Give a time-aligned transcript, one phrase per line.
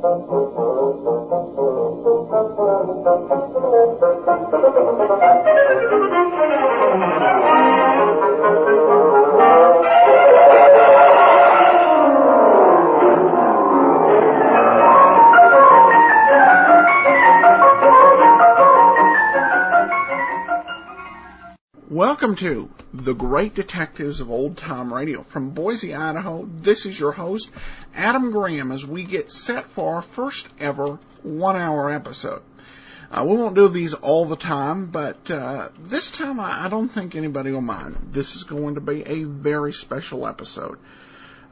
[0.00, 0.28] Thank
[7.52, 7.57] you.
[21.98, 25.24] Welcome to The Great Detectives of Old Time Radio.
[25.24, 27.50] From Boise, Idaho, this is your host,
[27.92, 32.42] Adam Graham, as we get set for our first ever one hour episode.
[33.10, 36.88] Uh, we won't do these all the time, but uh, this time I, I don't
[36.88, 37.96] think anybody will mind.
[38.12, 40.78] This is going to be a very special episode.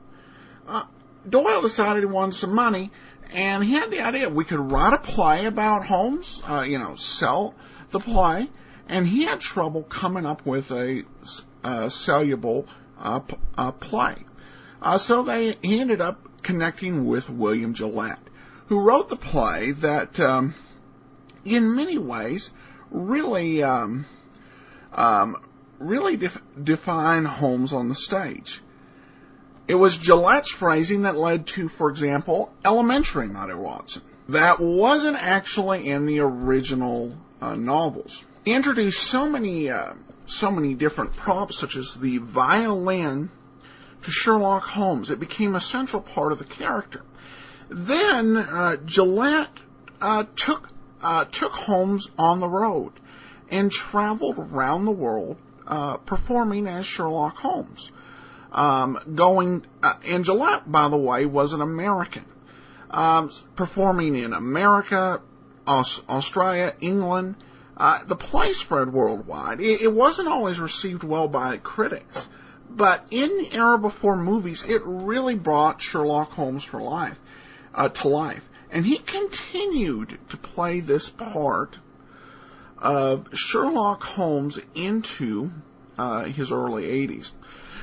[0.65, 0.85] uh,
[1.27, 2.89] Doyle decided he wanted some money,
[3.31, 6.95] and he had the idea we could write a play about Holmes, uh, you know,
[6.95, 7.53] sell
[7.91, 8.49] the play,
[8.87, 11.03] and he had trouble coming up with a,
[11.65, 11.89] uh, uh,
[13.79, 14.15] play.
[14.81, 18.19] Uh, so they he ended up connecting with William Gillette,
[18.67, 20.53] who wrote the play that, um,
[21.45, 22.51] in many ways,
[22.91, 24.05] really, um,
[24.93, 25.37] um,
[25.79, 28.61] really def- define Holmes on the stage.
[29.67, 34.01] It was Gillette's phrasing that led to, for example, Elementary, Mighty Watson.
[34.29, 38.25] That wasn't actually in the original uh, novels.
[38.45, 39.93] Introduced so many uh,
[40.25, 43.29] so many different props, such as the violin,
[44.03, 45.11] to Sherlock Holmes.
[45.11, 47.01] It became a central part of the character.
[47.69, 49.57] Then uh, Gillette
[50.01, 50.69] uh, took
[51.01, 52.93] uh, took Holmes on the road
[53.49, 57.91] and traveled around the world uh, performing as Sherlock Holmes.
[58.51, 62.25] Um, going uh, and Gillette, by the way, was an American,
[62.91, 65.21] um, performing in America,
[65.65, 67.35] Aus- Australia, England.
[67.75, 69.59] Uh, the play spread worldwide.
[69.59, 72.29] It, it, wasn't always received well by critics,
[72.69, 77.19] but in the era before movies, it really brought Sherlock Holmes for life
[77.73, 81.79] uh, to life, and he continued to play this part
[82.77, 85.51] of Sherlock Holmes into
[85.97, 87.31] uh, his early 80s.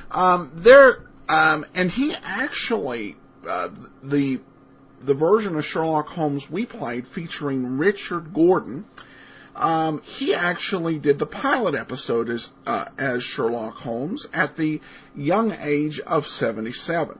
[0.09, 3.17] Um, there, um, and he actually
[3.47, 3.69] uh,
[4.03, 4.39] the
[5.03, 8.85] the version of Sherlock Holmes we played featuring Richard Gordon
[9.55, 14.81] um, he actually did the pilot episode as uh, as Sherlock Holmes at the
[15.15, 17.19] young age of 77.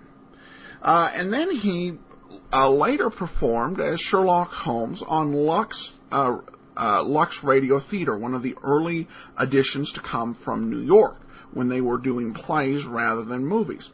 [0.82, 1.98] Uh, and then he
[2.54, 6.38] uh, later performed as Sherlock Holmes on Lux uh,
[6.78, 9.08] uh, Lux Radio Theater, one of the early
[9.38, 11.18] additions to come from New York
[11.52, 13.92] when they were doing plays rather than movies.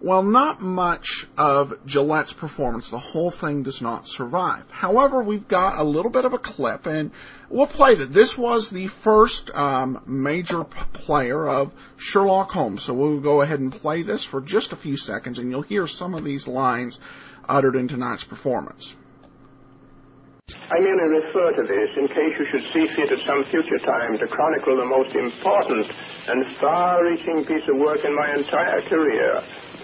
[0.00, 2.90] Well, not much of Gillette's performance.
[2.90, 4.64] The whole thing does not survive.
[4.70, 7.12] However, we've got a little bit of a clip, and
[7.48, 8.12] we'll play it.
[8.12, 13.72] This was the first um, major player of Sherlock Holmes, so we'll go ahead and
[13.72, 17.00] play this for just a few seconds, and you'll hear some of these lines
[17.48, 18.96] uttered in tonight's performance.
[20.48, 24.18] I merely refer to this in case you should see fit at some future time
[24.18, 25.86] to chronicle the most important
[26.28, 29.42] and far-reaching piece of work in my entire career,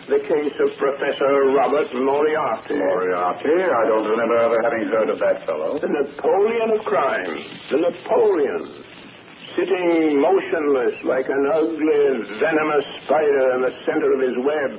[0.09, 2.75] the case of Professor Robert Moriarty.
[2.75, 3.55] Moriarty?
[3.55, 5.79] I don't remember ever having heard of that fellow.
[5.79, 7.35] The Napoleon of crime.
[7.71, 8.83] The Napoleon.
[9.55, 12.03] Sitting motionless like an ugly,
[12.41, 14.71] venomous spider in the center of his web.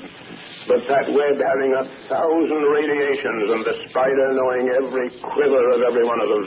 [0.67, 6.03] But that web having a thousand radiations and the spider knowing every quiver of every
[6.03, 6.45] one of them.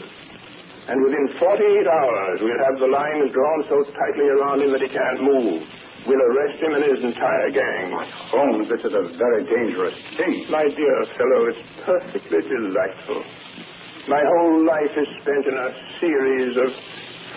[0.90, 4.90] And within 48 hours, we'll have the lines drawn so tightly around him that he
[4.90, 5.62] can't move.
[6.06, 7.90] We'll arrest him and his entire gang.
[8.30, 10.46] Holmes, this is a very dangerous thing.
[10.50, 13.24] My dear fellow, it's perfectly delightful.
[14.08, 16.70] My whole life is spent in a series of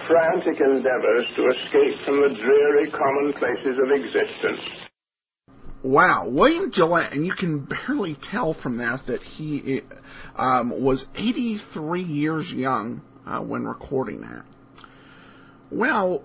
[0.05, 4.61] frantic endeavors to escape from the dreary commonplaces of existence.
[5.81, 9.81] Wow, William Gillette, and you can barely tell from that that he
[10.35, 14.45] um, was 83 years young uh, when recording that.
[15.71, 16.23] Well,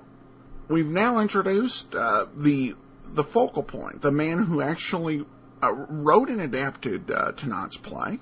[0.69, 2.75] we've now introduced uh, the
[3.07, 5.25] the focal point, the man who actually
[5.63, 8.19] uh, wrote and adapted uh, tonight's play.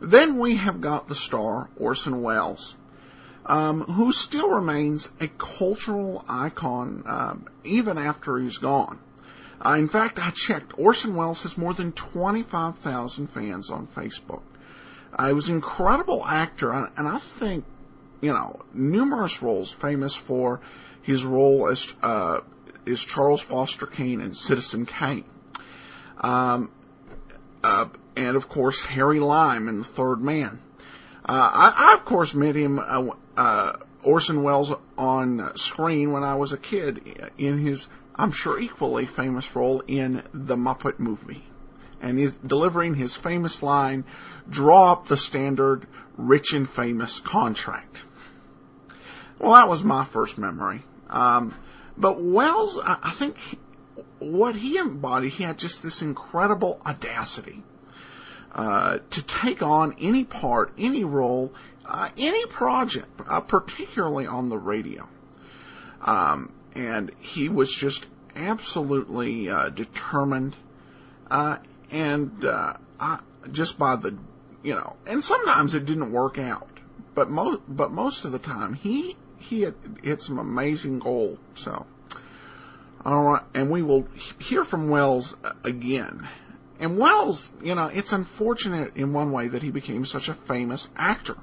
[0.00, 2.76] Then we have got the star Orson Welles,
[3.46, 8.98] um, who still remains a cultural icon um, even after he's gone.
[9.64, 10.78] Uh, in fact, I checked.
[10.78, 14.42] Orson Welles has more than 25,000 fans on Facebook.
[15.14, 17.64] Uh, he was an incredible actor, and I think,
[18.20, 20.60] you know, numerous roles famous for
[21.06, 22.40] his role as uh,
[22.84, 25.24] is Charles Foster Kane and Citizen Kane.
[26.20, 26.70] Um,
[27.62, 27.86] uh,
[28.16, 30.58] and of course, Harry Lime in The Third Man.
[31.24, 33.72] Uh, I, I, of course, met him, uh, uh,
[34.02, 39.54] Orson Welles, on screen when I was a kid in his, I'm sure, equally famous
[39.54, 41.44] role in The Muppet Movie.
[42.00, 44.04] And he's delivering his famous line,
[44.48, 45.86] draw up the standard
[46.16, 48.02] rich and famous contract.
[49.38, 50.82] Well, that was my first memory.
[51.08, 51.54] Um,
[51.96, 53.36] but Welles, I, think
[54.18, 57.62] what he embodied, he had just this incredible audacity
[58.54, 61.52] uh, to take on any part, any role,
[61.84, 65.08] uh, any project, uh, particularly on the radio.
[66.02, 70.54] Um, and he was just absolutely uh, determined,
[71.30, 71.58] uh,
[71.90, 73.20] and uh, I,
[73.50, 74.16] just by the,
[74.62, 76.68] you know, and sometimes it didn't work out,
[77.14, 77.28] but
[77.68, 79.66] but most of the time he he
[80.02, 81.38] hit some amazing gold.
[81.54, 81.86] So,
[83.04, 84.06] all right, and we will
[84.38, 86.28] hear from Welles again.
[86.78, 90.88] And Welles, you know, it's unfortunate in one way that he became such a famous
[90.96, 91.36] actor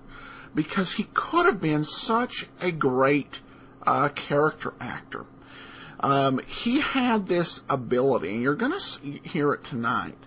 [0.53, 3.39] because he could have been such a great
[3.85, 5.25] uh, character actor.
[5.99, 10.17] Um, he had this ability, and you're going to hear it tonight,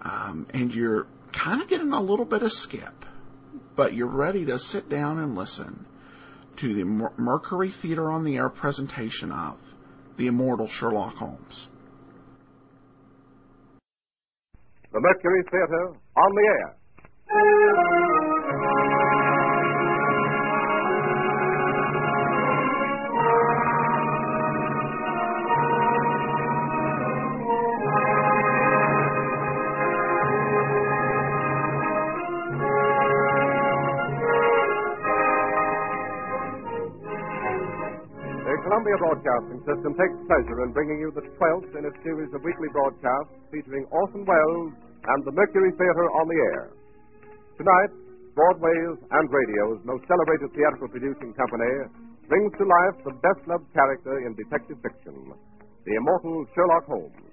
[0.02, 3.04] um, and you're kind of getting a little bit of skip,
[3.76, 5.86] but you're ready to sit down and listen
[6.56, 9.58] to the Mer- Mercury Theater on the Air presentation of
[10.16, 11.68] the immortal Sherlock Holmes.
[14.92, 16.76] The Mercury Theater on the air.
[39.12, 43.36] Broadcasting System takes pleasure in bringing you the 12th in a series of weekly broadcasts
[43.52, 44.72] featuring Orson Welles
[45.04, 46.72] and the Mercury Theater on the air.
[47.60, 47.92] Tonight,
[48.32, 51.92] Broadway's and radio's most celebrated theatrical producing company
[52.24, 55.36] brings to life the best loved character in detective fiction,
[55.84, 57.28] the immortal Sherlock Holmes.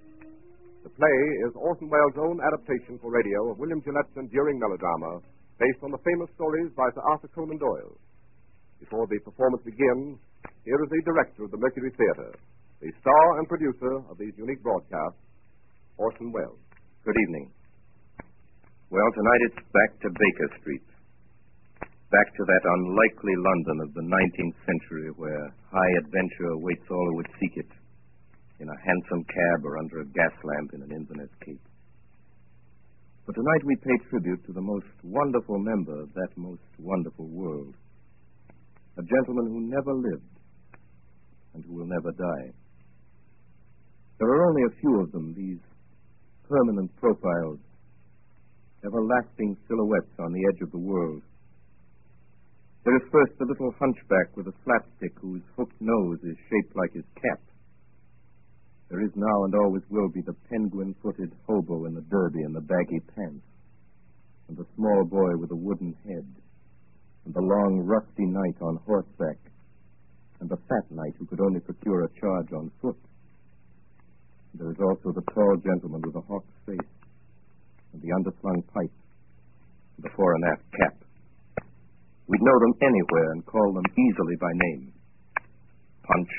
[0.84, 5.24] The play is Orson Welles' own adaptation for radio of William Gillette's enduring melodrama
[5.64, 7.96] based on the famous stories by Sir Arthur Conan Doyle.
[8.84, 10.20] Before the performance begins,
[10.66, 12.36] here is the director of the Mercury Theater,
[12.82, 15.20] the star and producer of these unique broadcasts,
[15.98, 16.60] Orson Welles.
[17.06, 17.52] Good evening.
[18.92, 20.88] Well, tonight it's back to Baker Street.
[22.12, 27.16] Back to that unlikely London of the 19th century where high adventure awaits all who
[27.22, 27.72] would seek it
[28.60, 31.62] in a hansom cab or under a gas lamp in an Inverness cape.
[33.28, 37.76] But tonight we pay tribute to the most wonderful member of that most wonderful world.
[38.98, 40.39] A gentleman who never lived
[41.60, 42.52] and who will never die.
[44.20, 45.60] There are only a few of them, these
[46.48, 47.60] permanent profiles
[48.86, 51.22] everlasting silhouettes on the edge of the world.
[52.86, 56.94] There is first the little hunchback with a slapstick whose hooked nose is shaped like
[56.94, 57.42] his cap.
[58.88, 62.56] There is now and always will be the penguin footed hobo in the derby and
[62.56, 63.46] the baggy pants,
[64.48, 66.26] and the small boy with a wooden head,
[67.26, 69.38] and the long rusty knight on horseback,
[70.40, 72.98] and the fat knight who could only procure a charge on foot.
[74.54, 76.92] There is also the tall gentleman with a hawk's face,
[77.94, 78.96] and the underslung pipe,
[79.98, 80.96] and the fore and aft cap.
[82.28, 84.94] We'd know them anywhere and call them easily by name.
[86.04, 86.30] Punch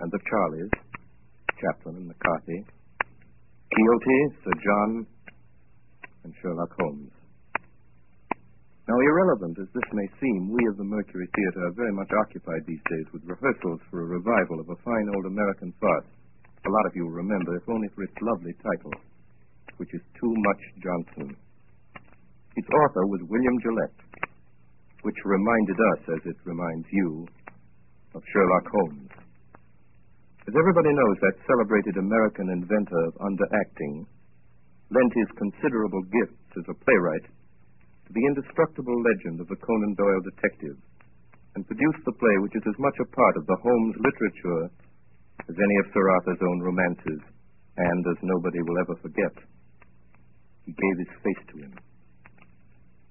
[0.00, 0.70] and the Charlies,
[1.60, 2.64] Chaplin and McCarthy,
[3.72, 5.06] Quixote, Sir John,
[6.24, 7.17] and Sherlock Holmes.
[8.88, 12.64] Now, irrelevant as this may seem, we of the Mercury Theater are very much occupied
[12.64, 16.08] these days with rehearsals for a revival of a fine old American farce.
[16.64, 18.96] A lot of you will remember, if only for its lovely title,
[19.76, 21.36] which is Too Much Johnson.
[22.56, 24.00] Its author was William Gillette,
[25.04, 27.28] which reminded us, as it reminds you,
[28.16, 29.12] of Sherlock Holmes.
[30.48, 34.08] As everybody knows, that celebrated American inventor of underacting
[34.88, 37.28] lent his considerable gifts as a playwright
[38.12, 40.76] the indestructible legend of the Conan Doyle detective
[41.54, 44.70] and produced the play which is as much a part of the Holmes literature
[45.48, 47.22] as any of Sir Arthur's own romances,
[47.78, 49.34] and as nobody will ever forget.
[50.66, 51.72] He gave his face to him.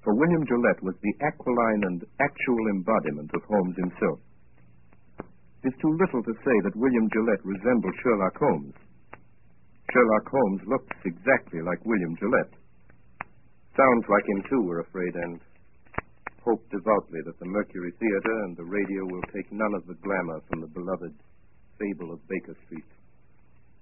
[0.04, 4.20] For William Gillette was the aquiline and actual embodiment of Holmes himself.
[5.64, 8.78] It is too little to say that William Gillette resembled Sherlock Holmes.
[9.92, 12.56] Sherlock Holmes looks exactly like William Gillette.
[13.78, 15.38] Sounds like him, too, we're afraid, and
[16.42, 20.42] hope devoutly that the Mercury Theater and the radio will take none of the glamour
[20.50, 21.14] from the beloved
[21.78, 22.90] fable of Baker Street,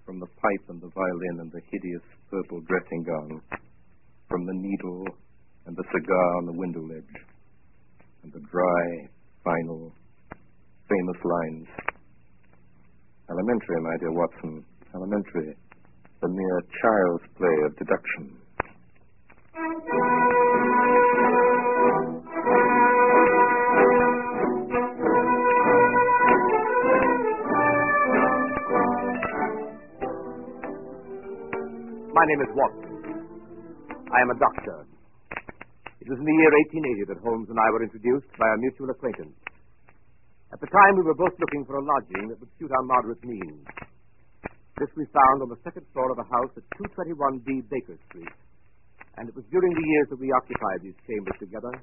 [0.04, 3.40] from the pipe and the violin and the hideous purple dressing gown,
[4.28, 5.08] from the needle
[5.64, 7.16] and the cigar on the window ledge,
[8.28, 8.84] and the dry,
[9.48, 9.96] final,
[10.92, 11.68] famous lines.
[13.32, 14.60] Elementary, my dear Watson,
[14.92, 15.56] elementary,
[16.20, 18.45] the mere child's play of deduction.
[19.56, 19.72] My name
[32.44, 33.00] is Watson.
[34.12, 34.84] I am a doctor.
[36.04, 38.90] It was in the year 1880 that Holmes and I were introduced by a mutual
[38.92, 39.40] acquaintance.
[40.52, 43.24] At the time, we were both looking for a lodging that would suit our moderate
[43.24, 43.64] means.
[44.76, 48.36] This we found on the second floor of a house at 221B Baker Street.
[49.16, 51.74] And it was during the years that we occupied these chambers together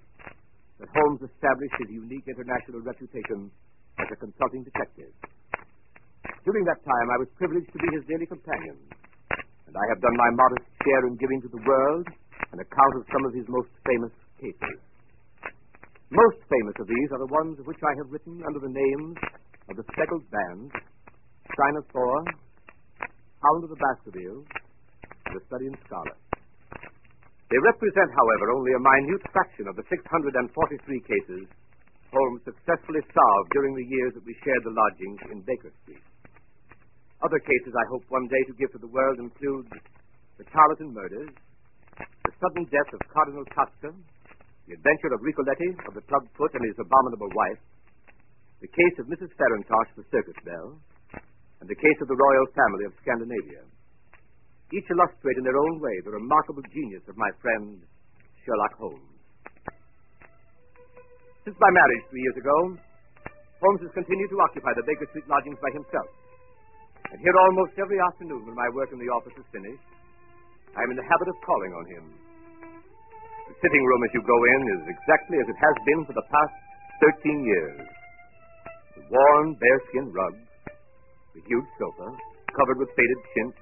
[0.81, 3.49] that Holmes established his unique international reputation
[3.97, 5.13] as a consulting detective.
[6.45, 8.77] During that time, I was privileged to be his daily companion,
[9.65, 12.07] and I have done my modest share in giving to the world
[12.53, 14.79] an account of some of his most famous cases.
[16.13, 19.17] Most famous of these are the ones of which I have written under the names
[19.71, 22.25] of the Speckled Band, of Thor,
[23.41, 24.45] Hound of the Baskervilles,
[25.33, 26.22] The Study in Scarlet.
[27.53, 30.49] They represent, however, only a minute fraction of the 643
[31.05, 31.45] cases
[32.09, 36.01] Holmes successfully solved during the years that we shared the lodgings in Baker Street.
[37.21, 39.69] Other cases I hope one day to give to the world include
[40.41, 41.29] the Tarleton murders,
[42.01, 43.93] the sudden death of Cardinal Tosca,
[44.65, 47.61] the adventure of Ricoletti of the club foot and his abominable wife,
[48.65, 49.29] the case of Mrs.
[49.37, 50.81] Farintosh, the circus belle,
[51.61, 53.61] and the case of the royal family of Scandinavia.
[54.73, 57.77] Each illustrate in their own way the remarkable genius of my friend
[58.41, 59.13] Sherlock Holmes.
[61.45, 62.57] Since my marriage three years ago,
[63.61, 66.09] Holmes has continued to occupy the Baker Street lodgings by himself.
[67.13, 69.87] And here almost every afternoon when my work in the office is finished,
[70.73, 72.05] I am in the habit of calling on him.
[73.53, 76.27] The sitting room as you go in is exactly as it has been for the
[76.33, 76.55] past
[77.23, 77.79] 13 years.
[78.97, 80.35] The worn bearskin rug,
[81.37, 82.09] the huge sofa,
[82.57, 83.62] covered with faded chintz,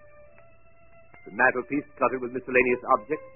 [1.31, 3.31] the mantelpiece cluttered with miscellaneous objects,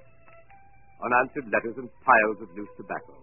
[0.99, 3.15] unanswered letters, and piles of loose tobacco.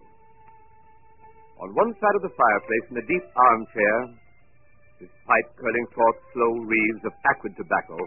[1.60, 4.16] On one side of the fireplace, in a deep armchair,
[4.98, 8.00] his pipe curling forth slow wreaths of acrid tobacco,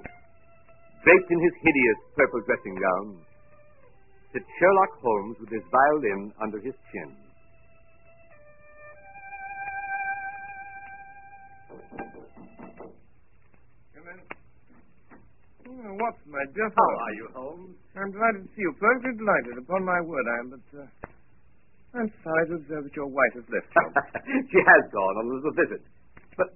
[1.05, 3.21] draped in his hideous purple dressing gown,
[4.33, 7.24] sits Sherlock Holmes with his violin under his chin.
[15.97, 17.75] Watson, my dear How are you, Holmes?
[17.95, 18.73] I'm delighted to see you.
[18.75, 19.55] Perfectly delighted.
[19.63, 20.87] Upon my word, I am, but uh,
[21.95, 23.87] I'm sorry to observe that your wife has left you.
[24.51, 25.81] she has gone on a little visit.
[26.35, 26.51] But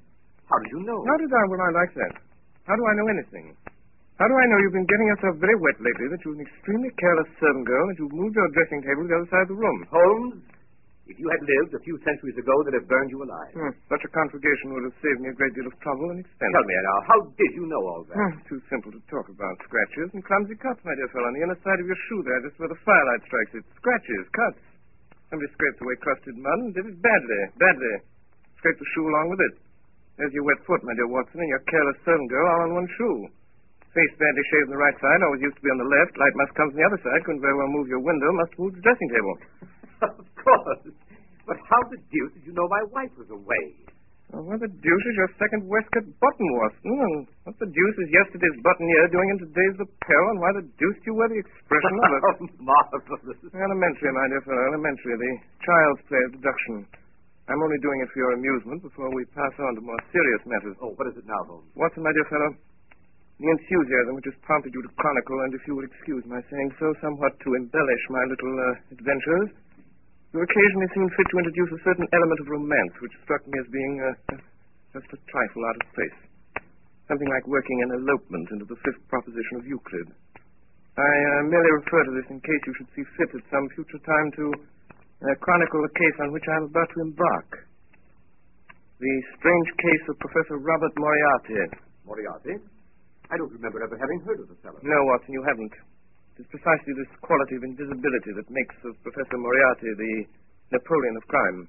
[0.51, 1.00] how did you know?
[1.08, 2.13] How did I, will I like that?
[2.67, 3.55] How do I know anything?
[4.19, 6.91] How do I know you've been getting yourself very wet lately, that you're an extremely
[7.00, 9.60] careless servant girl, that you've moved your dressing table to the other side of the
[9.63, 9.79] room?
[9.88, 10.43] Holmes,
[11.10, 13.54] if you had lived a few centuries ago, they'd have burned you alive.
[13.58, 16.54] Hmm, such a conflagration would have saved me a great deal of trouble and expense.
[16.54, 18.13] Tell me now, how did you know all that?
[18.13, 19.58] Hmm, too simple to talk about.
[19.66, 22.39] Scratches and clumsy cuts, my dear fellow, on the inner side of your shoe there,
[22.46, 23.66] just where the firelight strikes it.
[23.82, 24.62] Scratches, cuts.
[25.34, 27.93] Somebody scraped away crusted mud and did it badly, badly.
[28.62, 29.54] Scraped the shoe along with it.
[30.22, 32.89] There's your wet foot, my dear Watson, and your careless servant girl all on one
[32.98, 33.30] shoe.
[33.98, 36.13] Face badly shaved on the right side, always used to be on the left.
[36.22, 37.26] Light must come from the other side.
[37.26, 39.34] Couldn't very well move your window, must move the dressing table.
[40.19, 40.85] of course.
[41.47, 43.65] But how the deuce did you know my wife was away?
[44.29, 46.93] Well, what the deuce is your second waistcoat button, Watson?
[47.01, 50.23] And what the deuce is yesterday's buttonniere doing in today's lapel?
[50.29, 52.21] And why the deuce do you wear the expression of it?
[52.29, 53.41] oh, marvelous.
[53.49, 55.17] Elementary, my dear fellow, elementary.
[55.17, 55.31] The
[55.65, 56.85] child's play of deduction.
[57.49, 60.77] I'm only doing it for your amusement before we pass on to more serious matters.
[60.77, 61.65] Oh, what is it now, Holmes?
[61.73, 62.53] Watson, my dear fellow,
[63.41, 66.69] the enthusiasm which has prompted you to chronicle, and if you will excuse my saying
[66.77, 69.49] so, somewhat to embellish my little uh, adventures,
[70.34, 73.68] you occasionally seem fit to introduce a certain element of romance which struck me as
[73.74, 74.10] being uh,
[74.94, 76.18] just a trifle out of place.
[77.10, 80.13] Something like working an elopement into the fifth proposition of Euclid.
[81.00, 84.02] I uh, merely refer to this in case you should see fit at some future
[84.06, 87.50] time to uh, chronicle the case on which I am about to embark.
[89.02, 91.74] The strange case of Professor Robert Moriarty.
[92.06, 92.56] Moriarty?
[93.32, 94.78] I don't remember ever having heard of the fellow.
[94.84, 95.74] No, Watson, you haven't.
[96.39, 100.15] It is precisely this quality of invisibility that makes of Professor Moriarty the
[100.71, 101.67] Napoleon of crime.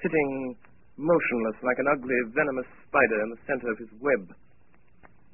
[0.00, 0.56] Sitting
[0.96, 4.32] motionless like an ugly, venomous spider in the center of his web.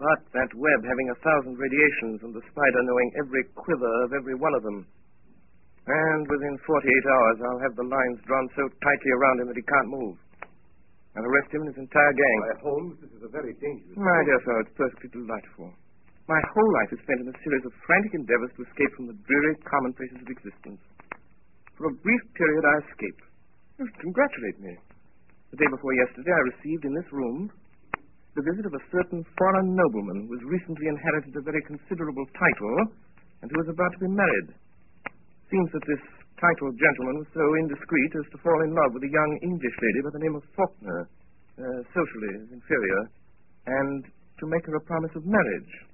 [0.02, 4.34] But that web having a thousand radiations and the spider knowing every quiver of every
[4.34, 4.82] one of them.
[5.86, 9.66] And within 48 hours, I'll have the lines drawn so tightly around him that he
[9.70, 10.18] can't move.
[11.14, 12.38] I'll arrest him and his entire gang.
[12.42, 13.94] Why, Holmes, this is a very dangerous.
[13.94, 15.70] My dear fellow, it's perfectly delightful.
[16.30, 19.18] My whole life is spent in a series of frantic endeavors to escape from the
[19.26, 20.78] dreary commonplaces of existence.
[21.74, 23.26] For a brief period, I escaped.
[23.82, 24.78] You should congratulate me.
[25.50, 27.50] The day before yesterday, I received in this room
[28.38, 32.94] the visit of a certain foreign nobleman who has recently inherited a very considerable title
[33.42, 34.54] and who is about to be married.
[35.50, 36.04] Seems that this
[36.38, 40.00] titled gentleman was so indiscreet as to fall in love with a young English lady
[40.06, 41.10] by the name of Faulkner,
[41.58, 43.02] uh, socially inferior,
[43.66, 44.06] and
[44.38, 45.89] to make her a promise of marriage.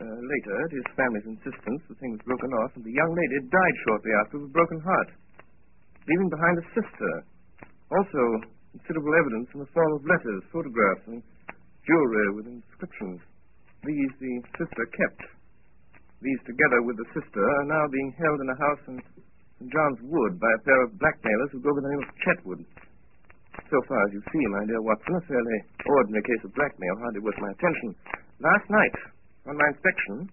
[0.00, 3.36] Uh, later, at his family's insistence, the thing was broken off, and the young lady
[3.52, 5.12] died shortly after with a broken heart,
[6.08, 7.12] leaving behind a sister.
[7.92, 8.22] Also,
[8.72, 11.20] considerable evidence in the form of letters, photographs, and
[11.84, 13.20] jewelry with inscriptions.
[13.84, 15.20] These the sister kept.
[16.24, 19.68] These, together with the sister, are now being held in a house in St.
[19.68, 22.60] John's Wood by a pair of blackmailers who go by the name of Chetwood.
[23.68, 27.20] So far as you see, my dear Watson, a fairly ordinary case of blackmail, hardly
[27.20, 27.92] worth my attention.
[28.40, 28.96] Last night,
[29.50, 30.30] on my inspection,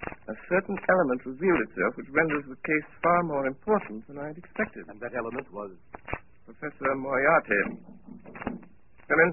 [0.00, 4.38] a certain element revealed itself which renders the case far more important than I had
[4.40, 4.88] expected.
[4.88, 5.76] And that element was.
[6.48, 7.60] Professor Moriarty.
[9.06, 9.30] Come in.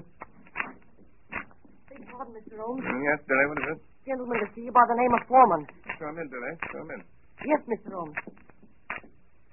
[2.12, 2.60] Pardon, Mr.
[2.60, 2.84] Holmes.
[2.84, 3.80] Mm, yes, Billy, what is it?
[4.06, 5.66] Gentleman to see you by the name of Foreman.
[5.98, 6.52] Come in, Billy.
[6.70, 7.00] Come in.
[7.48, 7.90] Yes, Mr.
[7.94, 8.16] Holmes.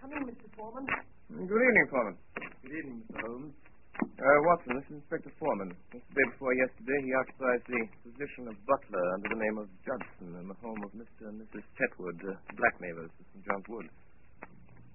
[0.02, 0.46] Come in, Mr.
[0.58, 0.86] Foreman.
[1.32, 2.16] Good evening, Foreman.
[2.62, 3.22] Good evening, Mr.
[3.24, 3.54] Holmes.
[3.96, 5.72] Uh, Watson, this is Inspector Foreman.
[5.96, 9.72] Just the day before yesterday, he occupies the position of butler under the name of
[9.88, 11.32] Judson in the home of Mr.
[11.32, 11.64] and Mrs.
[11.80, 13.44] Chetwood, uh, blackmailers at St.
[13.48, 13.88] John's Wood.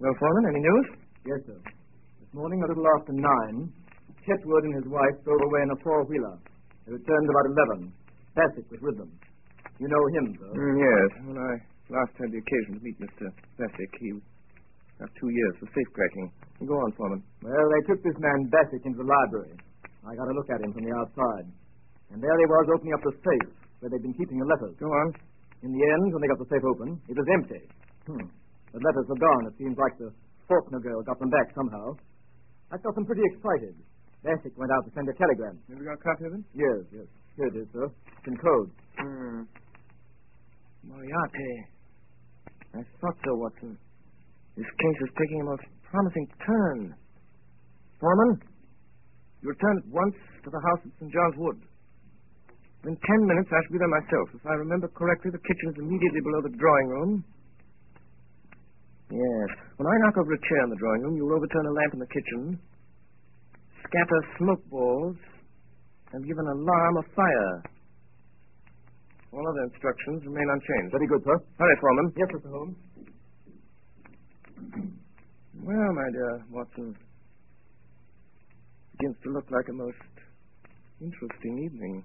[0.05, 0.87] Well, Foreman, any news?
[1.25, 1.57] Yes, sir.
[2.21, 3.73] This morning, a little after nine,
[4.29, 6.37] Chetwood and his wife drove away in a four-wheeler.
[6.85, 7.81] They returned about eleven.
[8.37, 9.13] Bassick was with them.
[9.81, 10.51] You know him, sir.
[10.53, 11.09] Mm, yes.
[11.25, 11.53] When I
[11.89, 13.33] last had the occasion to meet Mr.
[13.57, 14.13] Bassick, he
[15.01, 16.29] got two years for safecracking.
[16.69, 17.25] Go on, Foreman.
[17.41, 19.57] Well, they took this man Bassick into the library.
[20.05, 21.49] I got a look at him from the outside.
[22.13, 23.49] And there he was opening up the safe
[23.81, 24.77] where they'd been keeping the letters.
[24.77, 25.17] Go on.
[25.65, 27.65] In the end, when they got the safe open, it was empty.
[28.05, 28.29] Hmm.
[28.77, 29.45] The letters were gone.
[29.49, 30.13] It seems like the
[30.49, 31.97] Faulkner girl got them back somehow.
[32.73, 33.77] I felt them pretty excited.
[34.21, 35.57] Bassick went out to send a telegram.
[35.69, 36.45] Have you got a copy of it?
[36.53, 37.09] Yes, yes.
[37.37, 37.89] Here it is, sir.
[37.89, 38.69] It's in code.
[39.01, 39.41] Hmm.
[40.85, 41.53] Moriarty.
[42.75, 43.79] I thought so, Watson.
[44.61, 46.93] This case is taking a most promising turn.
[47.97, 48.45] Foreman,
[49.41, 50.13] you return at once
[50.45, 51.09] to the house at St.
[51.09, 51.65] John's Wood.
[52.85, 54.37] In ten minutes, I shall be there myself.
[54.37, 57.13] If I remember correctly, the kitchen is immediately below the drawing room.
[59.09, 59.49] Yes.
[59.81, 62.01] When I knock over a chair in the drawing room, you'll overturn a lamp in
[62.05, 62.61] the kitchen,
[63.89, 65.17] scatter smoke balls,
[66.13, 67.65] and give an alarm of fire.
[69.33, 70.93] All other instructions remain unchanged.
[70.93, 71.37] Very good, sir.
[71.57, 72.13] Hurry, Foreman.
[72.13, 72.53] Yes, Mr.
[72.53, 72.77] Holmes.
[75.63, 76.97] Well, my dear Watson,
[78.99, 79.97] begins to look like a most
[81.01, 82.05] interesting evening.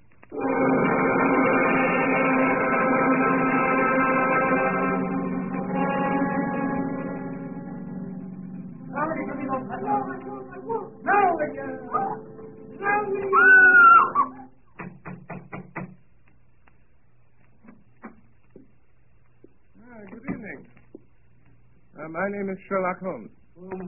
[22.25, 23.29] My name is Sherlock Holmes.
[23.53, 23.85] Whom,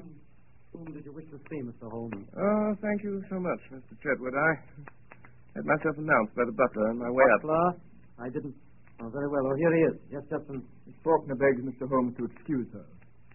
[0.70, 1.90] whom did you wish to see, Mr.
[1.90, 2.22] Holmes?
[2.38, 3.98] Oh, thank you so much, Mr.
[3.98, 4.38] Chetwood.
[4.38, 4.52] I
[5.58, 7.42] had myself announced by the butler on my way up.
[7.42, 7.68] Butler?
[8.22, 8.54] I didn't.
[9.02, 9.42] Oh, very well.
[9.42, 9.98] Oh, here he is.
[10.14, 10.62] Yes, Judson.
[10.86, 11.90] Miss Faulkner begs Mr.
[11.90, 12.86] Holmes to excuse her.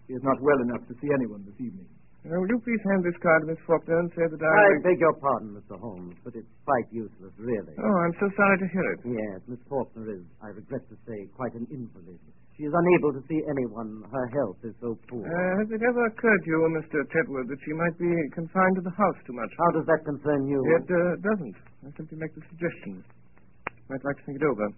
[0.06, 1.90] She is not well enough to see anyone this evening.
[2.22, 4.54] Uh, will you please hand this card to Miss Faulkner and say that I...
[4.54, 5.82] I beg your pardon, Mr.
[5.82, 7.74] Holmes, but it's quite useless, really.
[7.74, 9.00] Oh, I'm so sorry to hear it.
[9.02, 12.22] Yes, Miss Faulkner is, I regret to say, quite an invalid.
[12.62, 14.06] She is unable to see anyone.
[14.06, 15.26] Her health is so poor.
[15.26, 17.02] Uh, has it ever occurred to you, Mr.
[17.10, 19.50] Chetwood, that she might be confined to the house too much?
[19.58, 20.62] How does that concern you?
[20.78, 21.58] It uh, doesn't.
[21.82, 23.02] I simply make the suggestion.
[23.90, 24.70] Might like to think it over.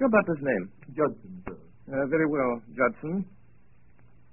[0.00, 0.64] Your butler's name?
[0.96, 1.60] Judson, sir.
[1.92, 3.20] Uh, very well, Judson.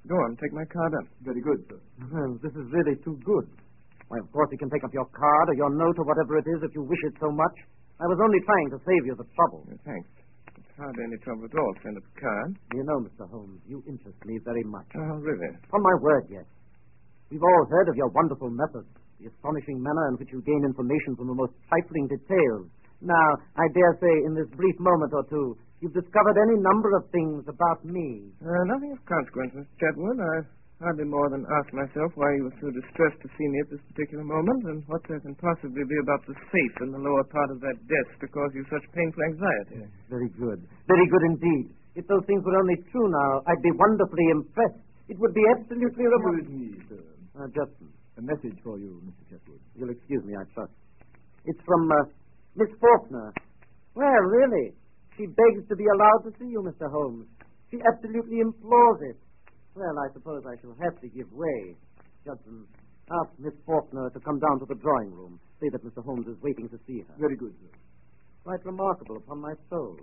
[0.08, 1.12] Go on, take my card up.
[1.28, 1.80] Very good, sir.
[2.08, 3.52] Well, this is really too good.
[4.08, 6.48] Why, of course, you can take up your card or your note or whatever it
[6.48, 7.56] is if you wish it so much.
[8.00, 9.68] I was only trying to save you the trouble.
[9.68, 10.08] Uh, thanks.
[10.76, 11.74] Hardly any trouble at all.
[11.84, 12.52] Send up the card.
[12.76, 13.24] You know, Mr.
[13.32, 14.88] Holmes, you interest me very much.
[14.96, 15.56] Oh, really?
[15.72, 16.44] On my word, yes.
[17.32, 21.16] We've all heard of your wonderful methods, the astonishing manner in which you gain information
[21.16, 22.68] from the most trifling details.
[23.00, 27.08] Now, I dare say, in this brief moment or two, you've discovered any number of
[27.12, 28.32] things about me.
[28.44, 29.72] Uh, nothing of consequence, Mr.
[29.80, 30.20] Chetwood.
[30.20, 30.44] I
[30.84, 33.84] hardly more than asked myself why you were so distressed to see me at this
[33.94, 37.50] particular moment, and what there can possibly be about the safe in the lower part
[37.52, 39.88] of that desk to cause you such painful anxiety.
[40.12, 40.60] Very good.
[40.88, 41.72] Very good indeed.
[41.96, 44.84] If those things were only true now, I'd be wonderfully impressed.
[45.08, 46.60] It would be absolutely Excuse remarkable.
[46.60, 47.04] me, sir.
[47.40, 47.88] Uh, Judson,
[48.20, 49.24] A message for you, Mr.
[49.32, 49.60] Chetwood.
[49.80, 50.72] you'll excuse me, I trust.
[51.46, 51.96] It's from uh,
[52.60, 53.32] Miss Faulkner.
[53.96, 54.76] Well, really,
[55.16, 56.92] she begs to be allowed to see you, Mr.
[56.92, 57.28] Holmes.
[57.72, 59.18] She absolutely implores it.
[59.76, 61.76] Well, I suppose I shall have to give way.
[62.24, 62.64] Judson,
[63.12, 65.40] ask Miss Faulkner to come down to the drawing room.
[65.60, 66.00] Say that Mr.
[66.04, 67.14] Holmes is waiting to see her.
[67.20, 67.76] Very good, sir.
[68.48, 70.00] Quite remarkable, upon my soul.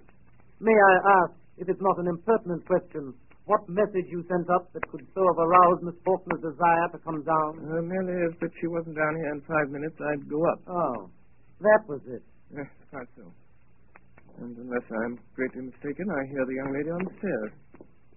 [0.61, 3.14] May I ask, if it's not an impertinent question,
[3.48, 7.24] what message you sent up that could so have aroused Miss Faulkner's desire to come
[7.24, 7.50] down?
[7.64, 10.61] Uh, merely if that she wasn't down here in five minutes, I'd go up.
[10.68, 11.11] Oh,
[11.64, 12.22] that was it.
[12.54, 13.24] Yes, quite so.
[14.38, 17.52] And unless I'm greatly mistaken, I hear the young lady on the stairs.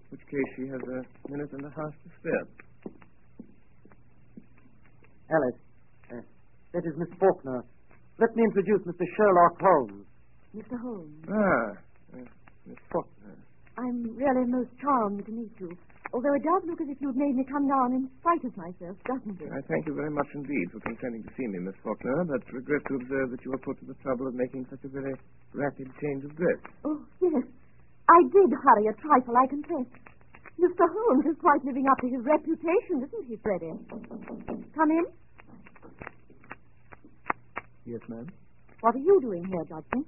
[0.06, 0.98] In which case she has a
[1.30, 2.46] minute and a half to spare.
[5.34, 5.60] Alice,
[6.14, 6.22] uh,
[6.72, 7.64] that is Miss Faulkner.
[8.18, 9.02] Let me introduce Mr.
[9.18, 10.06] Sherlock Holmes.
[10.54, 10.78] Mr.
[10.78, 12.24] Holmes, Ah, uh,
[12.66, 13.34] Miss Faulkner.
[13.76, 15.74] I'm really most charmed to meet you.
[16.14, 18.94] Although it does look as if you'd made me come down in spite of myself,
[19.10, 19.50] doesn't it?
[19.50, 22.80] I thank you very much indeed for consenting to see me, Miss Faulkner, but regret
[22.88, 25.12] to observe that you were put to the trouble of making such a very
[25.52, 26.60] rapid change of dress.
[26.86, 27.42] Oh, yes.
[28.08, 29.88] I did hurry a trifle, I confess.
[30.56, 30.84] Mr.
[30.88, 33.76] Holmes is quite living up to his reputation, isn't he, Freddie?
[34.72, 35.04] Come in.
[37.84, 38.26] Yes, ma'am.
[38.80, 40.04] What are you doing here, Judson?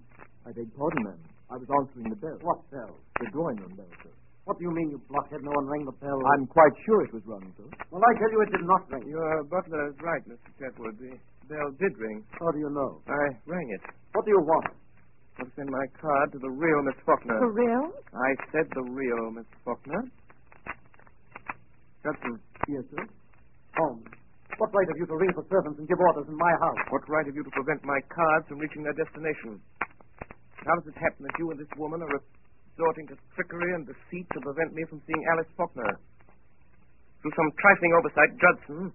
[0.47, 1.21] I beg pardon, ma'am.
[1.51, 2.39] I was answering the bell.
[2.43, 2.97] What bell?
[3.21, 4.13] The drawing room bell, sir.
[4.45, 5.45] What do you mean, you blockhead?
[5.45, 6.17] No one rang the bell.
[6.33, 7.69] I'm quite sure it was rung, sir.
[7.93, 9.05] Well, I tell you it did not ring.
[9.09, 10.49] Your uh, butler is right, Mr.
[10.57, 10.97] Chetwood.
[10.97, 11.13] The
[11.53, 12.25] bell did ring.
[12.41, 13.01] How do you know?
[13.09, 13.83] I rang it.
[14.17, 14.73] What do you want?
[15.39, 17.39] I'll send my card to the real Miss Faulkner.
[17.39, 17.95] For real?
[18.11, 20.03] I said the real Miss Faulkner.
[22.03, 22.35] Judson.
[22.67, 23.07] Yes, sir.
[23.79, 24.03] Holmes.
[24.59, 26.83] What right have you to ring for servants and give orders in my house?
[26.91, 29.63] What right have you to prevent my cards from reaching their destination?
[30.67, 34.27] How does it happen that you and this woman are resorting to trickery and deceit
[34.35, 36.03] to prevent me from seeing Alice Faulkner?
[37.23, 38.91] Through some trifling oversight, Judson,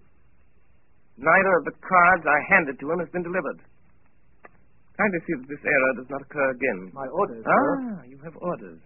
[1.16, 3.64] neither of the cards I handed to him has been delivered.
[4.94, 6.78] Kindly see that this error does not occur again.
[6.94, 7.50] My orders, sir.
[7.50, 8.78] Ah, you have orders.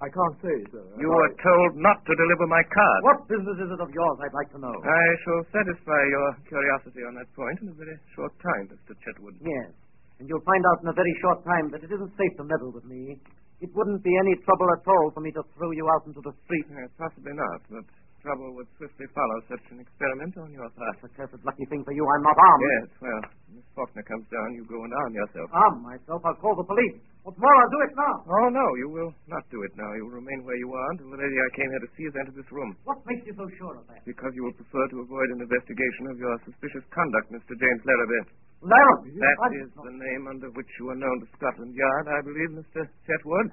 [0.00, 0.80] I can't say, sir.
[0.96, 3.00] You were told not to deliver my card.
[3.04, 4.72] What business is it of yours, I'd like to know?
[4.72, 8.96] I shall satisfy your curiosity on that point in a very short time, Mr.
[9.04, 9.36] Chetwood.
[9.44, 9.68] Yes.
[10.16, 12.72] And you'll find out in a very short time that it isn't safe to meddle
[12.72, 13.20] with me.
[13.60, 16.32] It wouldn't be any trouble at all for me to throw you out into the
[16.48, 16.64] street.
[16.72, 17.84] Uh, possibly not, but
[18.20, 20.96] trouble would swiftly follow such an experiment on your part.
[21.00, 22.64] It's a cursed lucky thing for you I'm not armed.
[22.64, 23.22] Yes, well,
[23.56, 25.48] Miss Faulkner comes down, you go and arm yourself.
[25.52, 26.20] Arm myself?
[26.24, 27.00] I'll call the police.
[27.24, 28.14] What's more, I'll do it now.
[28.24, 29.92] Oh, no, you will not do it now.
[29.92, 32.16] You will remain where you are until the lady I came here to see has
[32.16, 32.72] entered this room.
[32.88, 34.00] What makes you so sure of that?
[34.08, 37.52] Because you will prefer to avoid an investigation of your suspicious conduct, Mr.
[37.60, 38.24] James Larrabee.
[38.64, 39.20] Larrabee?
[39.20, 42.88] That is the name under which you are known to Scotland Yard, I believe, Mr.
[43.04, 43.52] Chetwood.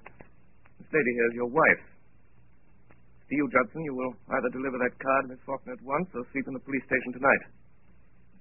[0.79, 1.83] This lady here is your wife.
[3.27, 6.23] To you, Judson, you will either deliver that card to Miss Faulkner at once or
[6.31, 7.43] sleep in the police station tonight.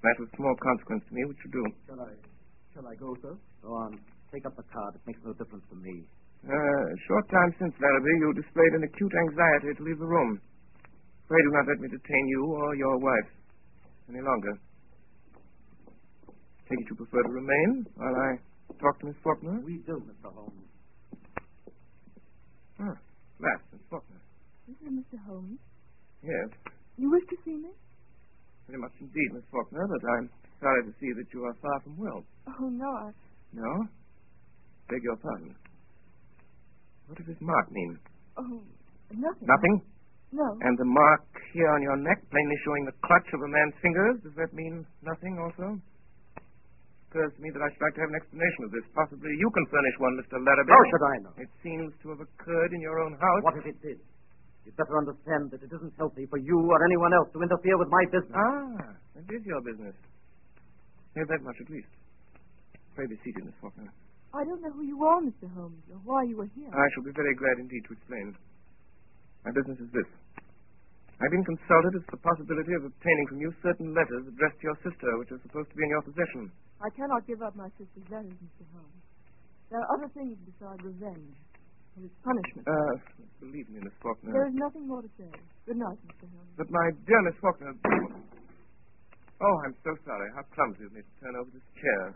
[0.07, 1.64] That of small consequence to me, which you do.
[1.90, 2.12] Shall I,
[2.70, 3.35] shall I go, sir?
[3.66, 3.99] Go on.
[4.31, 4.94] Take up the card.
[4.94, 6.07] It makes no difference to me.
[6.46, 10.38] Uh, a short time since, Larrabee, you displayed an acute anxiety to leave the room.
[11.27, 13.31] Pray do not let me detain you or your wife
[14.07, 14.55] any longer.
[16.70, 18.38] Take it you prefer to remain while I
[18.79, 19.59] talk to Miss Faulkner?
[19.66, 20.31] We do, Mr.
[20.31, 20.70] Holmes.
[22.79, 22.94] Ah,
[23.42, 24.15] last, Miss Faulkner.
[24.66, 25.18] Is Mr.
[25.26, 25.59] Holmes?
[26.22, 26.50] Yes,
[26.98, 27.70] You wish to see me?
[28.66, 30.26] very much indeed, Miss Faulkner, but I'm
[30.59, 32.24] sorry to see that you are far from well.
[32.50, 32.90] Oh, no.
[32.90, 33.14] I...
[33.55, 33.87] No?
[34.90, 35.55] Beg your pardon.
[37.07, 37.94] What does this mark mean?
[38.37, 38.59] Oh,
[39.14, 39.46] nothing.
[39.46, 39.76] Nothing?
[40.35, 40.46] No.
[40.66, 41.22] And the mark
[41.55, 44.83] here on your neck, plainly showing the clutch of a man's fingers, does that mean
[45.07, 45.79] nothing also?
[47.07, 48.83] Occurs to me that I should like to have an explanation of this.
[48.98, 50.42] Possibly you can furnish one, Mr.
[50.42, 50.74] Larrabee.
[50.74, 51.35] How should I know?
[51.38, 53.46] It seems to have occurred in your own house.
[53.46, 54.02] What if it did?
[54.66, 57.87] You'd better understand that it isn't healthy for you or anyone else to interfere with
[57.87, 58.35] my business.
[58.35, 59.94] Ah, it is your business.
[61.14, 61.88] Have that much at least.
[62.98, 63.87] Pray be seated, Miss Faulkner.
[64.35, 65.46] I don't know who you are, Mr.
[65.55, 66.68] Holmes, or why you are here.
[66.68, 68.35] I shall be very glad indeed to explain.
[69.46, 70.11] My business is this.
[71.22, 74.66] I've been consulted as to the possibility of obtaining from you certain letters addressed to
[74.68, 76.50] your sister, which are supposed to be in your possession.
[76.83, 78.66] I cannot give up my sister's letters, Mr.
[78.74, 79.00] Holmes.
[79.70, 81.33] There are other things besides revenge.
[81.96, 82.64] There is punishment.
[82.68, 82.92] Uh,
[83.40, 84.32] believe me, Miss Faulkner.
[84.32, 85.32] There is nothing more to say.
[85.64, 86.28] Good night, Mr.
[86.28, 86.52] Holmes.
[86.61, 87.72] But my dear Miss Faulkner.
[89.40, 90.28] Oh, I'm so sorry.
[90.37, 92.12] How clumsy of me to turn over this chair.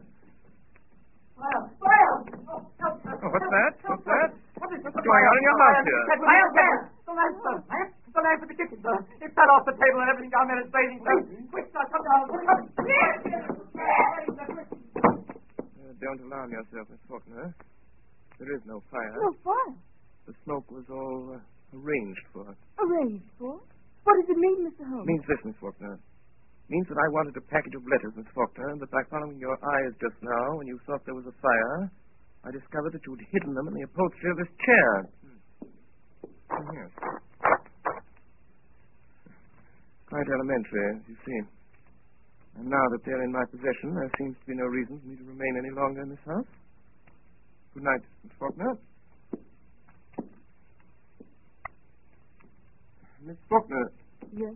[1.37, 2.13] Well, well!
[2.53, 3.73] Oh, Oh, what's that?
[3.89, 4.31] What's that?
[4.61, 6.05] What is What's going on in your house here?
[6.21, 6.81] Fire, fire!
[7.09, 7.57] The lamp, sir.
[7.65, 7.89] Lamp?
[8.13, 8.97] The lamp in the kitchen, sir.
[9.25, 11.17] It fell off the table and everything down there is blazing, sir.
[11.49, 12.25] Quick, sir, come down.
[12.29, 12.61] Come.
[15.81, 17.57] Uh, don't alarm yourself, Miss Faulkner.
[18.41, 19.13] There is no fire.
[19.21, 19.77] No fire.
[20.25, 22.49] The smoke was all uh, arranged for.
[22.81, 23.61] Arranged for?
[24.09, 24.89] What does it mean, Mr.
[24.89, 25.05] Holmes?
[25.05, 26.01] means this, Miss Faulkner.
[26.73, 29.53] means that I wanted a package of letters, Miss Faulkner, and that by following your
[29.61, 31.93] eyes just now, when you thought there was a fire,
[32.49, 34.91] I discovered that you'd hidden them in the upholstery of this chair.
[35.21, 35.39] Hmm.
[36.81, 36.91] Yes.
[40.09, 41.39] Quite elementary, as you see.
[42.59, 45.15] And now that they're in my possession, there seems to be no reason for me
[45.21, 46.49] to remain any longer in this house.
[47.75, 48.79] Good night, Miss Faulkner.
[53.23, 53.93] Miss Faulkner,
[54.33, 54.55] Yes.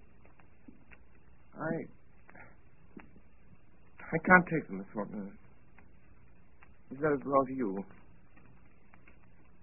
[1.55, 1.75] I.
[4.01, 5.31] I can't take them, Miss Faulkner.
[6.91, 7.85] These letters belong to you.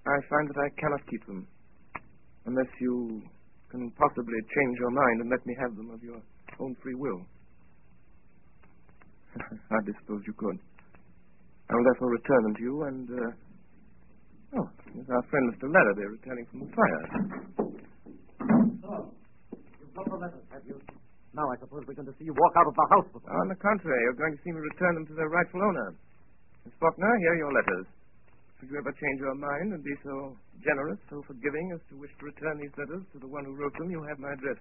[0.06, 1.48] I find that I cannot keep them
[2.46, 3.22] unless you
[3.70, 6.22] can possibly change your mind and let me have them of your
[6.60, 7.22] own free will.
[9.38, 10.58] I suppose you could.
[11.72, 13.08] I will therefore return them to you and.
[13.08, 14.60] Uh...
[14.60, 15.72] Oh, here's our friend Mr.
[15.72, 17.04] Larrabee returning from the fire.
[18.84, 19.16] So,
[19.80, 20.76] you've got the letters, have you?
[21.32, 23.32] Now I suppose we're going to see you walk out of the house with them.
[23.32, 25.96] On the contrary, you're going to see me return them to their rightful owner.
[26.68, 27.88] Miss Faulkner, here are your letters.
[28.60, 32.12] Should you ever change your mind and be so generous, so forgiving as to wish
[32.20, 34.60] to return these letters to the one who wrote them, you have my address.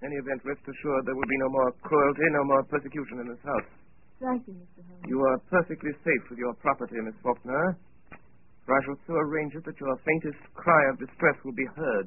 [0.00, 3.34] In any event, rest assured there will be no more cruelty, no more persecution in
[3.34, 3.81] this house.
[4.22, 4.86] You, Mr.
[4.86, 5.02] Holmes.
[5.10, 7.74] You are perfectly safe with your property, Miss Faulkner.
[8.62, 12.06] For I shall so arrange it that your faintest cry of distress will be heard.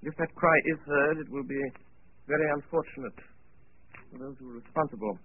[0.00, 1.60] If that cry is heard, it will be
[2.26, 3.18] very unfortunate
[4.08, 5.18] for those who are responsible.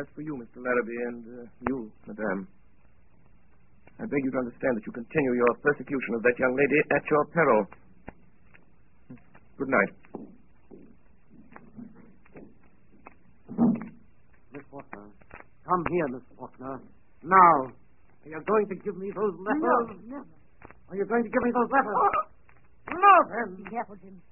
[0.00, 0.64] As for you, Mr.
[0.64, 2.48] Larrabee, and uh, you, Madame,
[4.00, 7.04] I beg you to understand that you continue your persecution of that young lady at
[7.10, 7.66] your peril.
[9.58, 9.92] Good night.
[14.56, 15.08] Miss Faulkner.
[15.66, 16.78] Come here, Miss Faulkner.
[17.26, 17.74] Now.
[18.22, 19.98] Are you going to give me those letters?
[20.06, 20.26] No, never.
[20.90, 21.94] Are you going to give me those letters?
[21.94, 22.10] Oh.
[22.94, 23.56] Now oh, then.
[23.58, 24.22] Be careful, Jim.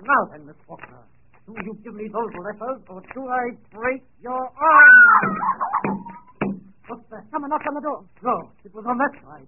[0.00, 1.04] Now then, Miss Faulkner.
[1.46, 5.36] Do you give me those letters, or do I break your arm?
[6.88, 7.24] What's that?
[7.30, 8.04] Someone knocked on the door.
[8.22, 9.46] No, it was on that side.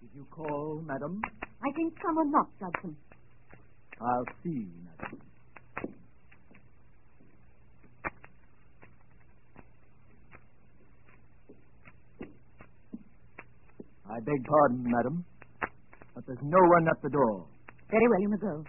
[0.00, 1.20] Did you call, madam?
[1.62, 2.96] I think someone knocked, Judson.
[4.00, 5.20] I'll see, madam.
[14.08, 15.24] I beg pardon, madam,
[16.14, 17.46] but there's no one at the door.
[17.90, 18.64] Very well, you may go.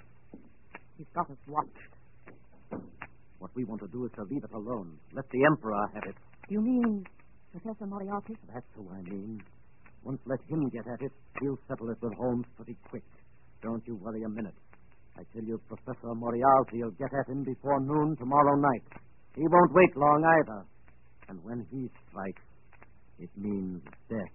[0.97, 2.81] He's got us watched.
[3.39, 4.97] What we want to do is to leave it alone.
[5.13, 6.15] Let the Emperor have it.
[6.49, 7.05] You mean
[7.51, 8.35] Professor Moriarty?
[8.51, 9.41] That's who I mean.
[10.03, 13.03] Once let him get at it, he'll settle it with Holmes pretty quick.
[13.61, 14.55] Don't you worry a minute.
[15.17, 18.83] I tell you, Professor Moriarty will get at him before noon tomorrow night.
[19.35, 20.63] He won't wait long either.
[21.29, 22.41] And when he strikes,
[23.19, 24.33] it means death.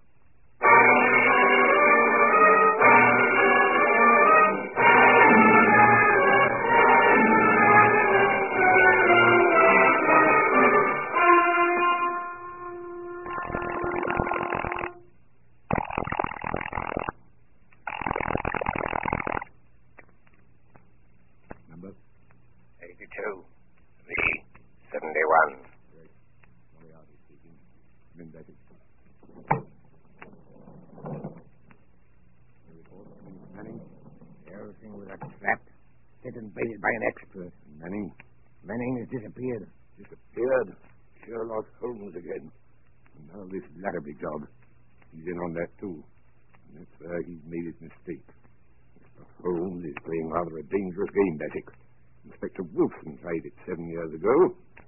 [52.25, 54.35] Inspector Wilson tried it seven years ago.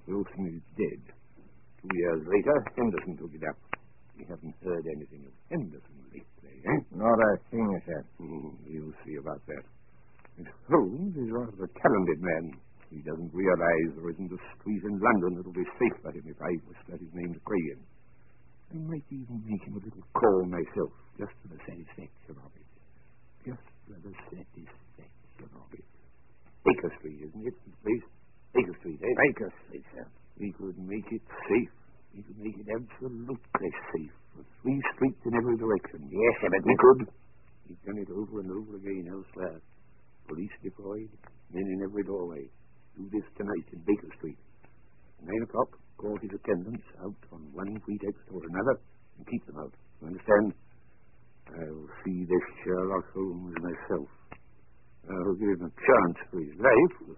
[0.07, 1.01] Wilson is dead.
[1.81, 3.59] Two years later, Henderson took it up.
[4.15, 6.79] We haven't heard anything of Henderson lately, eh?
[6.95, 8.01] Not a thing, sir.
[8.17, 9.65] Hmm, we'll see about that.
[10.39, 12.55] Miss Holmes is rather a talented man.
[12.91, 16.39] He doesn't realize there isn't a street in London that'll be safe for him if
[16.39, 17.41] I whisper his name to.
[18.71, 22.69] I might even make him a little call myself, just for the satisfaction of it.
[23.43, 25.85] Just for the satisfaction of it.
[26.65, 28.05] Baker Street, isn't it, place?
[28.53, 29.13] Baker Street, eh?
[29.13, 30.05] Baker Street, sir.
[30.41, 31.73] We could make it safe.
[32.15, 36.09] We could make it absolutely safe for three streets in every direction.
[36.09, 36.99] Yes, sir, but we could.
[37.69, 39.61] We've done it over and over again elsewhere.
[40.27, 41.11] Police deployed,
[41.53, 42.49] men in every doorway.
[42.97, 44.39] Do this tonight in Baker Street.
[45.21, 48.79] Nine o'clock, call his attendants out on one pretext or another
[49.17, 49.73] and keep them out.
[50.01, 50.53] You understand?
[51.49, 54.09] I'll see this Sherlock Holmes myself.
[55.09, 57.17] I'll give him a chance for his life.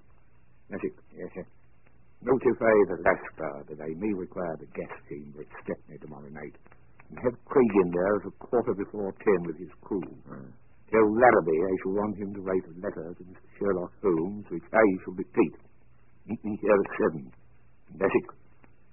[0.70, 0.96] It.
[1.16, 1.48] Yes, sir.
[2.20, 6.58] Notify the Lascar that I may require the gas chamber at Stepney tomorrow night.
[7.08, 10.04] And have Craig in there at a quarter before ten with his crew.
[10.28, 10.52] Mm.
[10.92, 13.48] Tell Larrabee I shall want him to write a letter to Mr.
[13.60, 15.56] Sherlock Holmes, which I shall dictate.
[16.28, 17.32] Meet me here at seven.
[17.92, 18.28] And that's it.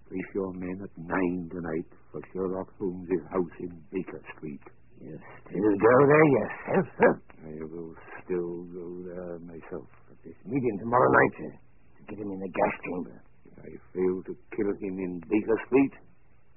[0.07, 4.63] Place your men at nine tonight for Sherlock Holmes's house in Baker Street.
[5.05, 7.13] You still go there yourself, sir?
[7.45, 7.93] I will
[8.25, 9.85] still go there myself.
[10.11, 11.53] At this meeting tomorrow night, sir.
[11.53, 13.21] To get him in the gas chamber.
[13.45, 15.93] If I fail to kill him in Baker Street,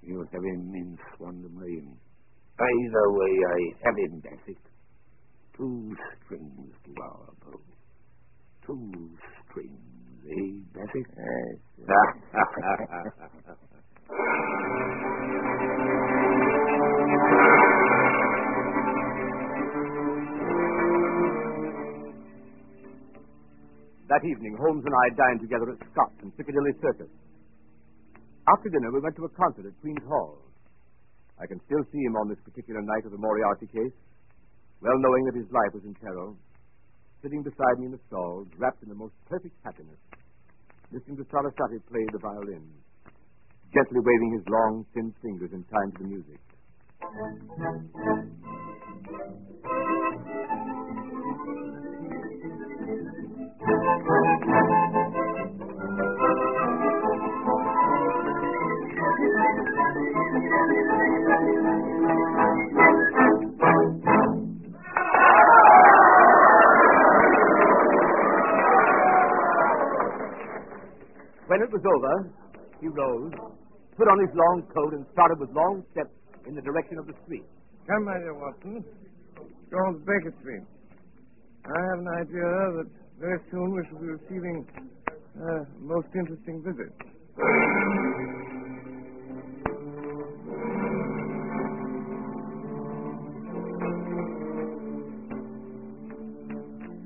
[0.02, 1.98] you'll have him in Swandam Lane.
[2.60, 4.58] Either way, I have him, Bassick.
[5.58, 7.60] Two strings to our bow.
[8.66, 9.12] Two
[9.52, 11.08] strings, eh, Bassick?
[24.08, 27.12] That evening, Holmes and I dined together at Scott's in Piccadilly Circus.
[28.48, 30.40] After dinner, we went to a concert at Queen's Hall.
[31.36, 33.92] I can still see him on this particular night of the Moriarty case,
[34.80, 36.40] well knowing that his life was in peril,
[37.22, 40.00] sitting beside me in the stalls, wrapped in the most perfect happiness,
[40.96, 42.64] listening to Sarasate play the violin,
[43.76, 46.40] gently waving his long, thin fingers in time to the music.
[53.68, 53.76] When
[71.60, 72.32] it was over,
[72.80, 73.34] he rose,
[73.98, 76.16] put on his long coat, and started with long steps
[76.48, 77.44] in the direction of the street.
[77.86, 78.86] Come, my dear Watson.
[79.36, 80.64] It's called Baker Street.
[81.66, 82.48] I have an idea
[82.80, 82.88] that
[83.20, 84.66] very soon we shall be receiving
[85.42, 86.94] a most interesting visit.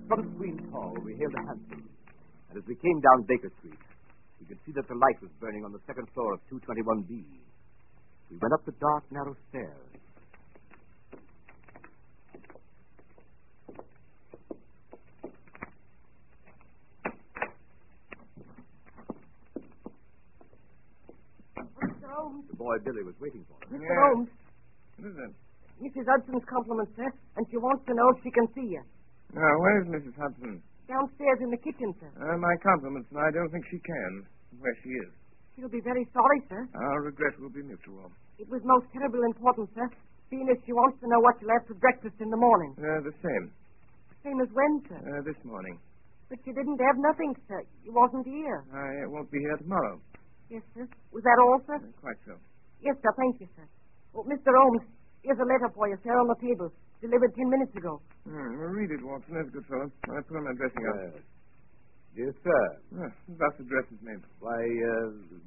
[0.07, 1.87] From Queen's Hall, we hailed a hansom,
[2.49, 3.79] and as we came down Baker Street,
[4.41, 7.23] we could see that the light was burning on the second floor of 221B.
[8.31, 9.91] We went up the dark, narrow stairs.
[21.81, 22.10] Mr.
[22.21, 22.45] Holmes.
[22.53, 23.65] The boy Billy was waiting for us.
[23.73, 23.81] Mr.
[23.81, 23.97] Yes.
[23.97, 24.29] Holmes.
[25.01, 25.31] What is it?
[25.81, 26.05] Mrs.
[26.05, 27.09] Hudson's compliments, sir,
[27.41, 28.83] and she wants to know if she can see you.
[29.33, 30.13] Now, where's Mrs.
[30.13, 30.61] Hudson?
[30.85, 32.11] Downstairs in the kitchen, sir.
[32.21, 34.11] Uh, my compliments, and I don't think she can.
[34.61, 35.09] Where she is.
[35.55, 36.67] She'll be very sorry, sir.
[36.75, 38.11] Our regret will be mutual.
[38.37, 39.89] It was most terrible important, sir,
[40.29, 42.75] seeing as she wants to know what you'll have for breakfast in the morning.
[42.77, 43.49] Uh, the same.
[44.23, 44.99] Same as when, sir?
[45.01, 45.79] Uh, this morning.
[46.29, 47.63] But you didn't have nothing, sir.
[47.83, 48.63] You wasn't here.
[48.71, 49.99] I won't be here tomorrow.
[50.51, 50.83] Yes, sir.
[51.15, 51.79] Was that all, sir?
[52.03, 52.35] Quite so.
[52.83, 53.11] Yes, sir.
[53.15, 53.63] Thank you, sir.
[54.11, 54.51] Oh, Mr.
[54.51, 54.83] Holmes,
[55.23, 56.67] here's a letter for you, sir, on the table.
[56.99, 58.03] Delivered ten minutes ago.
[58.27, 59.31] Hmm, well, read it, Watson.
[59.33, 59.87] That's a good fellow.
[60.11, 60.97] I put on my dressing gown.
[61.15, 61.23] Yes.
[62.13, 62.63] Dear sir.
[62.99, 64.13] Uh, thus addresses me.
[64.43, 65.39] Why, uh,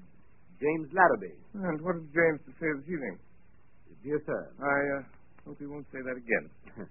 [0.59, 1.37] James Larrabee.
[1.55, 3.21] And what has James to say this evening?
[4.03, 4.41] Dear sir.
[4.59, 5.03] I uh,
[5.47, 6.45] hope he won't say that again.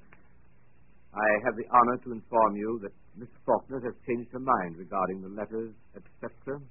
[1.13, 5.21] I have the honor to inform you that Miss Faulkner has changed her mind regarding
[5.25, 6.61] the letters, etc.,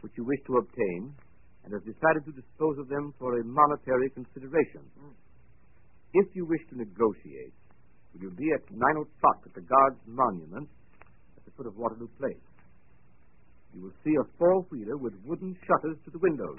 [0.00, 1.14] which you wish to obtain,
[1.64, 4.80] and has decided to dispose of them for a monetary consideration.
[6.14, 7.54] If you wish to negotiate,
[8.12, 10.68] will you be at nine o'clock at the Guards Monument
[11.36, 12.42] at the foot of Waterloo Place?
[13.74, 16.58] You will see a four-wheeler with wooden shutters to the windows.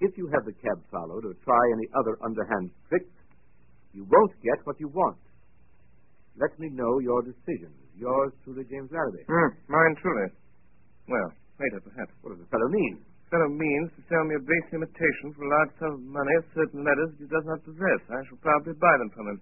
[0.00, 3.12] If you have the cab followed or try any other underhand tricks,
[3.92, 5.18] you won't get what you want.
[6.38, 7.74] Let me know your decision.
[7.98, 9.26] Yours truly, James Larrabee.
[9.26, 10.30] Hmm, mine truly.
[11.08, 12.12] Well, later, perhaps.
[12.22, 13.02] What does the fellow mean?
[13.28, 16.44] fellow means to sell me a base imitation for a large sum of money of
[16.56, 18.00] certain letters that he does not possess.
[18.08, 19.38] I shall probably buy them from him.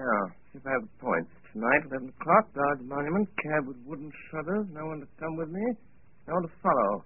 [0.00, 0.20] Now,
[0.56, 1.28] if I have the points.
[1.52, 5.60] Tonight, 11 o'clock, large Monument, cab with wooden shutters, no one to come with me,
[6.24, 7.04] no one to follow.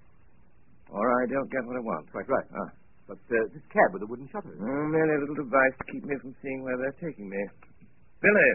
[0.94, 2.06] Or I don't get what I want.
[2.14, 2.46] Quite right.
[2.54, 2.70] Ah.
[3.10, 4.54] But uh, this cab with the wooden shutters.
[4.54, 7.42] Oh, merely a little device to keep me from seeing where they're taking me.
[8.22, 8.50] Billy,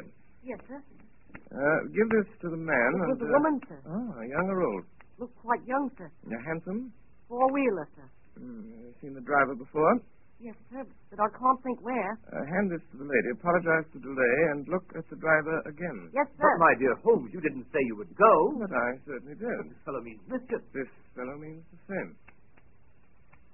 [0.47, 0.79] Yes, sir.
[0.79, 2.89] uh, give this to the man.
[3.03, 3.79] It was and, a uh, woman, sir.
[3.83, 4.83] Oh, young or old?
[5.21, 6.09] Looks quite young, sir.
[6.25, 6.89] Uh, handsome?
[7.29, 8.07] Four-wheeler, sir.
[8.41, 10.01] Hmm, seen the driver before?
[10.41, 10.81] Yes, sir,
[11.13, 12.17] but I can't think where.
[12.33, 13.29] Uh, hand this to the lady.
[13.37, 16.09] Apologize for delay and look at the driver again.
[16.17, 16.49] Yes, sir.
[16.49, 18.33] But, my dear Holmes, you didn't say you would go.
[18.57, 19.53] But I certainly did.
[19.69, 20.65] This fellow means mischief.
[20.73, 22.09] This fellow means the same.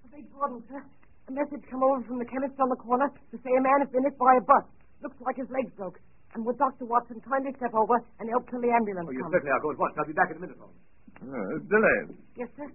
[0.08, 0.80] I beg pardon, sir.
[1.28, 3.92] A message come over from the chemist on the corner to say a man has
[3.92, 4.64] been hit by a bus.
[5.04, 6.00] Looks like his legs broke.
[6.32, 6.88] And would Dr.
[6.88, 9.36] Watson kindly step over and help till the ambulance Oh, you comes?
[9.36, 9.60] certainly are.
[9.60, 9.92] Go at once.
[10.00, 10.80] I'll be back in a minute, Holmes.
[11.22, 11.98] Uh, Billy,
[12.38, 12.70] Yes, sir.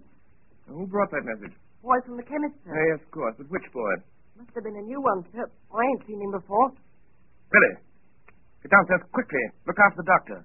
[0.67, 1.55] who brought that message?
[1.81, 2.75] Boy from the chemist, sir.
[2.75, 3.35] Yes, of course.
[3.37, 3.93] But which boy?
[4.37, 5.45] Must have been a new one, sir.
[5.71, 6.71] I ain't seen him before.
[7.51, 7.73] Billy,
[8.63, 9.43] get downstairs quickly.
[9.67, 10.39] Look after the doctor.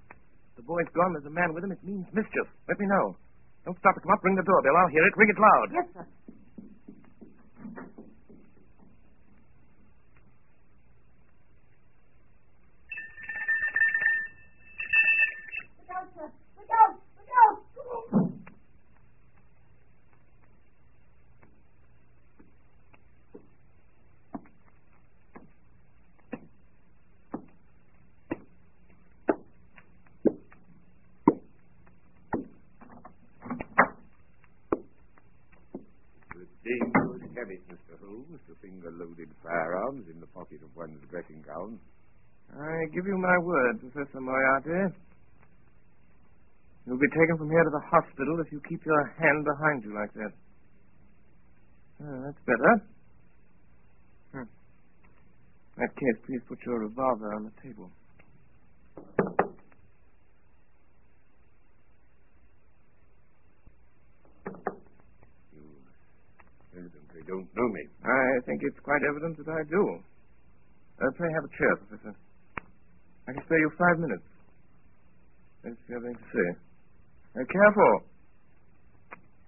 [0.57, 1.13] The boy's gone.
[1.15, 1.73] There's a man with him.
[1.73, 2.47] It means mischief.
[2.69, 3.17] Let me know.
[3.65, 4.23] Don't stop to come up.
[4.25, 4.77] Ring the doorbell.
[4.77, 5.15] I'll hear it.
[5.17, 5.69] Ring it loud.
[5.73, 6.07] Yes, sir.
[15.79, 16.31] Look out, sir.
[16.57, 16.95] Look out.
[17.17, 18.33] Look out.
[36.35, 37.97] The dangerous habit, Mr.
[38.01, 41.01] Holmes, to finger loaded firearms in the pocket of one's
[41.67, 44.95] I give you my word, Professor Moriarty.
[46.87, 49.93] You'll be taken from here to the hospital if you keep your hand behind you
[49.95, 50.33] like that.
[52.01, 52.73] Ah, that's better.
[54.33, 54.49] Hmm.
[55.77, 57.91] In that case, please put your revolver on the table.
[65.53, 65.65] You
[66.73, 67.83] evidently don't know me.
[68.05, 70.01] I think it's quite evident that I do.
[70.99, 72.15] Uh, pray have a chair, Professor.
[73.29, 74.27] I can spare you five minutes.
[75.63, 76.49] Let's see anything to say.
[77.39, 77.93] Uh, careful.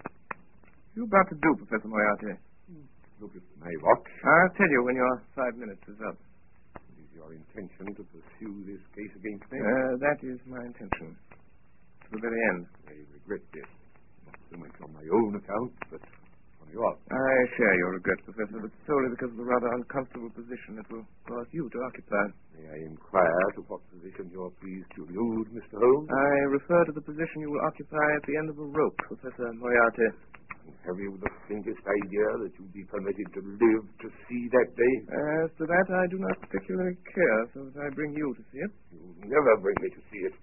[0.05, 2.39] What are you about to do, Professor Moriarty?
[3.19, 4.07] Look at my watch.
[4.25, 6.17] I'll tell you when your five minutes is up.
[6.87, 9.59] It is your intention to pursue this case against me?
[9.59, 11.19] Uh, that is my intention.
[11.19, 12.65] To the very end.
[12.89, 13.69] I regret this.
[14.25, 16.03] Not so much on my own account, but
[16.73, 16.99] yours.
[17.11, 21.07] I share your regret, Professor, but solely because of the rather uncomfortable position it will
[21.27, 22.25] cause you to occupy.
[22.57, 25.77] May I inquire to what position you're pleased to allude, Mr.
[25.79, 26.09] Holmes?
[26.11, 29.51] I refer to the position you will occupy at the end of a rope, Professor
[29.59, 30.09] Moriarty.
[30.87, 34.95] Have you the faintest idea that you'll be permitted to live to see that day?
[35.43, 38.61] As to that, I do not particularly care, so that I bring you to see
[38.63, 38.73] it.
[38.95, 40.35] You'll never bring me to see it.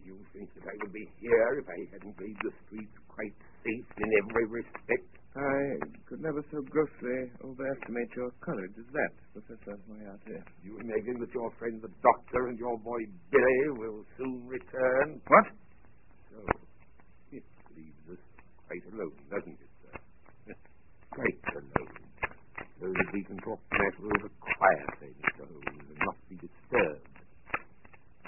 [0.00, 3.88] You think that I would be here if I hadn't made the streets quite safe
[4.00, 5.19] in every respect?
[5.30, 5.78] I
[6.10, 10.42] could never so grossly overestimate your courage as that, Professor Moriarty.
[10.66, 12.98] You imagine that your friend the doctor and your boy
[13.30, 15.22] Billy will soon return?
[15.30, 15.46] What?
[16.34, 16.38] So,
[17.30, 17.46] it
[17.78, 18.22] leaves us
[18.66, 19.94] quite alone, doesn't it, sir?
[21.14, 21.94] quite alone.
[22.82, 25.46] So that we can talk matters over quietly, Mr.
[25.46, 27.06] Holmes, and not be disturbed.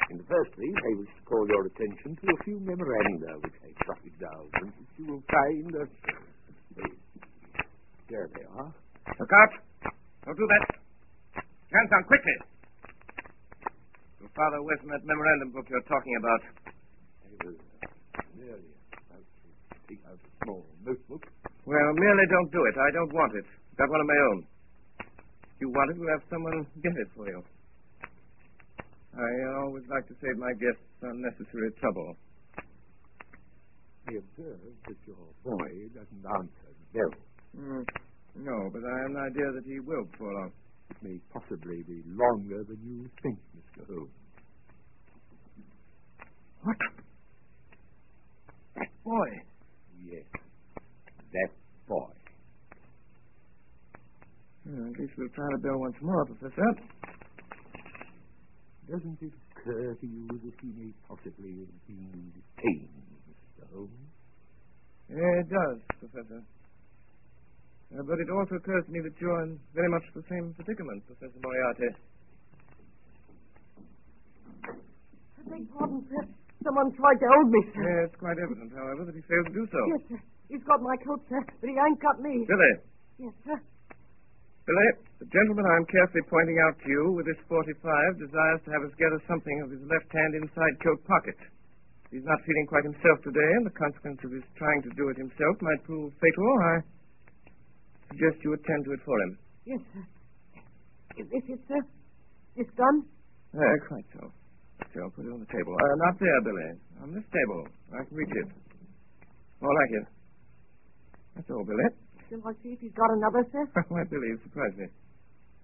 [0.07, 3.59] In the first place, I wish to call your attention to a few memoranda which
[3.59, 5.75] I jotted down, and which you will find...
[5.75, 6.31] Uh,
[8.09, 8.71] there they are.
[9.19, 9.53] Look out!
[10.25, 10.65] Don't do that.
[11.73, 12.37] Hands down, quickly!
[14.21, 16.41] You're farther away from that memorandum book you're talking about.
[17.43, 18.71] Was uh, merely
[19.09, 19.49] about to
[19.89, 21.25] take out a small notebook.
[21.65, 22.77] Well, merely don't do it.
[22.77, 23.47] I don't want it.
[23.79, 24.39] Got one of my own.
[25.01, 27.41] If you want it, we'll have someone get it for you.
[29.17, 29.31] I
[29.65, 32.17] always like to save my guests unnecessary trouble.
[34.13, 37.13] I observe that your boy doesn't answer the bell.
[37.57, 37.85] Mm,
[38.37, 40.53] no, but I have an idea that he will before long.
[40.91, 43.87] It may possibly be longer than you think, Mr.
[43.87, 44.11] Holmes.
[46.63, 46.77] What?
[48.77, 49.29] That boy?
[50.05, 50.25] Yes,
[51.33, 51.51] that
[51.89, 52.13] boy.
[54.67, 56.71] Well, at least we'll try the bell once more, Professor.
[58.91, 63.12] Doesn't it occur to you that he may possibly have been detained,
[65.13, 66.41] It does, Professor.
[67.93, 71.05] Uh, but it also occurs to me that you're in very much the same predicament,
[71.05, 71.93] Professor Moriarty.
[74.65, 76.25] I beg pardon, sir.
[76.65, 77.85] Someone tried to hold me, sir.
[77.85, 79.81] Yeah, it's quite evident, however, that he failed to do so.
[79.93, 80.21] Yes, sir.
[80.49, 82.49] He's got my coat, sir, but he ain't got me.
[82.49, 82.75] Billy.
[83.29, 83.59] Yes, sir.
[84.65, 87.77] Billy, the gentleman I'm carefully pointing out to you with this 45
[88.17, 91.37] desires to have us gather something of his left hand inside coat pocket.
[92.13, 95.17] He's not feeling quite himself today, and the consequence of his trying to do it
[95.17, 96.45] himself might prove fatal.
[96.61, 96.75] I
[98.13, 99.33] suggest you attend to it for him.
[99.65, 100.05] Yes, sir.
[101.25, 101.81] Is this it, sir?
[102.57, 103.09] This gun?
[103.57, 104.29] Uh, quite so.
[104.93, 105.73] So I'll put it on the table.
[105.73, 106.69] Uh, not there, Billy.
[107.01, 107.65] On this table.
[107.97, 108.49] I can reach it.
[109.65, 110.07] More like it.
[111.37, 111.89] That's all, Billy.
[112.29, 113.65] Shall I see if he's got another, sir?
[113.89, 114.89] Why, Billy, you surprised me.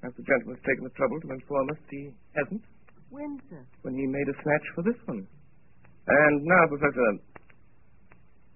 [0.00, 2.64] Perhaps the gentleman's taken the trouble to inform us he hasn't
[3.12, 3.60] When, sir?
[3.82, 5.26] when he made a snatch for this one.
[6.08, 7.20] And now, Professor,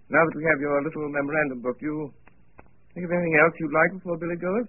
[0.08, 2.08] now that we have your little memorandum book, you
[2.94, 4.68] think of anything else you'd like before Billy goes?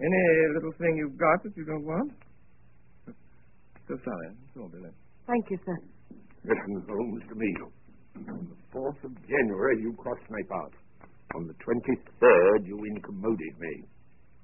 [0.00, 0.24] Any
[0.56, 2.10] little thing you've got that you don't want?
[3.84, 4.28] So sorry.
[4.32, 4.88] That's all, Billy.
[5.28, 5.76] Thank you, sir.
[6.48, 7.52] Listen, Holmes, to me.
[8.32, 10.72] On the 4th of January, you crossed my path.
[11.36, 13.84] On the 23rd, you incommoded me.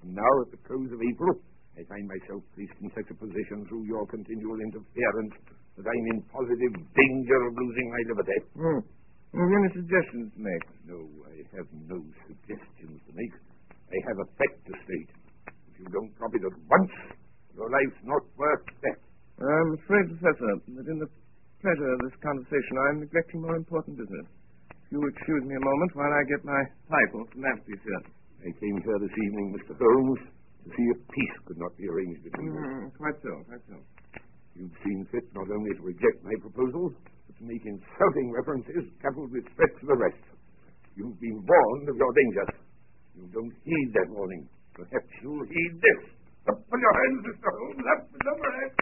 [0.03, 1.41] And now, at the close of April,
[1.79, 5.33] I find myself placed in such a position through your continual interference
[5.81, 8.39] that I'm in positive danger of losing my liberty.
[8.53, 8.81] Hmm.
[9.33, 10.65] Have you any suggestions to make?
[10.85, 10.99] No,
[11.31, 13.35] I have no suggestions to make.
[13.89, 15.11] I have a fact to state.
[15.73, 16.93] If you don't drop it at once,
[17.55, 18.99] your life's not worth that.
[19.41, 21.09] I'm afraid, Professor, that in the
[21.63, 24.27] pleasure of this conversation, I'm neglecting more important business.
[24.69, 26.61] If you'll excuse me a moment while I get my
[26.91, 28.03] pipe off the mantelpiece here.
[28.43, 29.79] I came here this evening, Mr.
[29.79, 30.23] Holmes,
[30.65, 32.67] to see if peace could not be arranged between us.
[32.67, 33.77] Mm, quite so, quite so.
[34.61, 39.33] You've seen fit not only to reject my proposals, but to make insulting references coupled
[39.33, 40.21] with threats of arrest.
[41.01, 42.45] You've been warned of your danger.
[43.17, 44.45] You don't heed that warning.
[44.77, 46.13] Perhaps you'll heed this.
[46.53, 47.49] Up with your hands, Mr.
[47.57, 47.85] Holmes.
[47.89, 48.77] Up with your hands.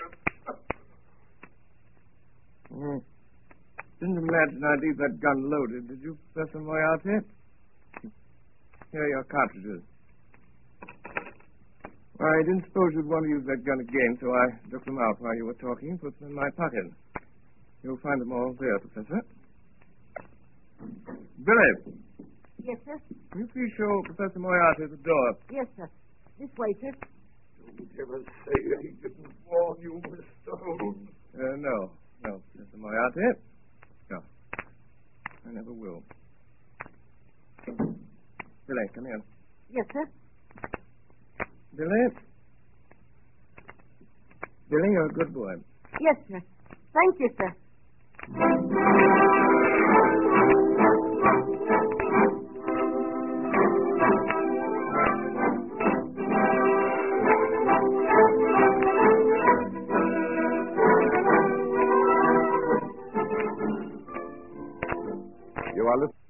[2.75, 3.01] Mm.
[4.03, 7.23] Didn't imagine I'd leave that gun loaded, did you, Professor Moriarty?
[8.91, 9.83] Here are your cartridges.
[12.29, 15.17] I didn't suppose you'd want to use that gun again, so I took them out
[15.21, 16.85] while you were talking and put them in my pocket.
[17.83, 19.21] You'll find them all there, Professor.
[21.45, 21.71] Billy,
[22.63, 22.99] Yes, sir.
[23.31, 25.29] can you please show Professor Moriarty the door?
[25.51, 25.89] Yes, sir.
[26.39, 26.93] This way, sir.
[27.79, 30.53] Don't ever say that he didn't warn you, Mr.
[30.59, 31.09] Holmes.
[31.35, 31.77] Uh, no,
[32.25, 33.21] no, Professor Moriarty.
[34.11, 34.19] No.
[35.47, 36.03] I never will.
[37.67, 39.23] Billy, come here.
[39.71, 40.05] Yes, sir.
[41.77, 42.09] Billy?
[44.71, 45.55] Billy, you're a good boy.
[46.01, 46.41] Yes, sir.
[46.93, 47.55] Thank you, sir.
[65.77, 66.28] You are listening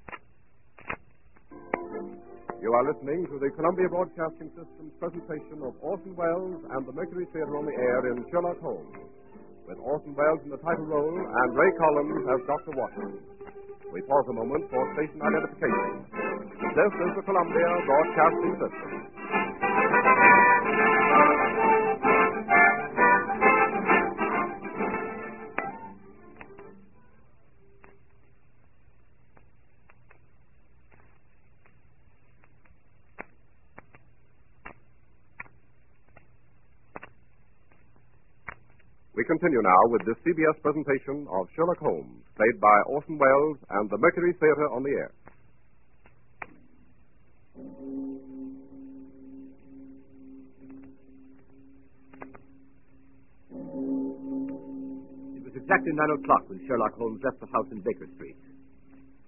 [2.59, 7.71] to the Columbia Broadcasting System's presentation of Orson Welles and the Mercury Theater on the
[7.71, 8.99] air in Sherlock Holmes,
[9.63, 12.75] with Orson Welles in the title role and Ray Collins as Dr.
[12.75, 13.15] Watson.
[13.95, 16.03] We pause a moment for station identification.
[16.75, 18.91] This is the Columbia Broadcasting System.
[39.29, 44.01] Continue now with this CBS presentation of Sherlock Holmes, played by Orson Welles and the
[44.01, 45.13] Mercury Theater on the air.
[55.37, 58.41] It was exactly nine o'clock when Sherlock Holmes left the house in Baker Street.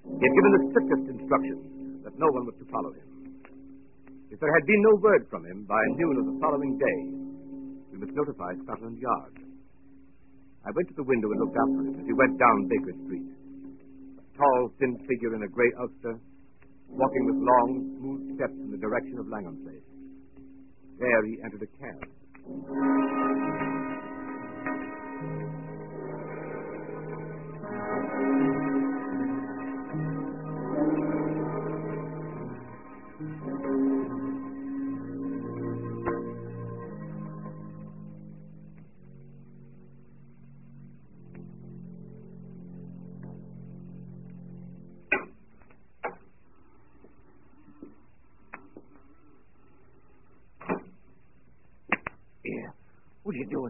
[0.02, 3.38] He had given the strictest instructions that no one was to follow him.
[4.34, 7.00] If there had been no word from him by noon of the following day,
[7.94, 9.41] we must notify Scotland Yard.
[10.66, 13.28] I went to the window and looked him as he went down Baker Street.
[14.20, 16.20] A tall, thin figure in a gray ulster,
[16.88, 19.88] walking with long, smooth steps in the direction of Langham Place.
[21.00, 23.11] There he entered a cab.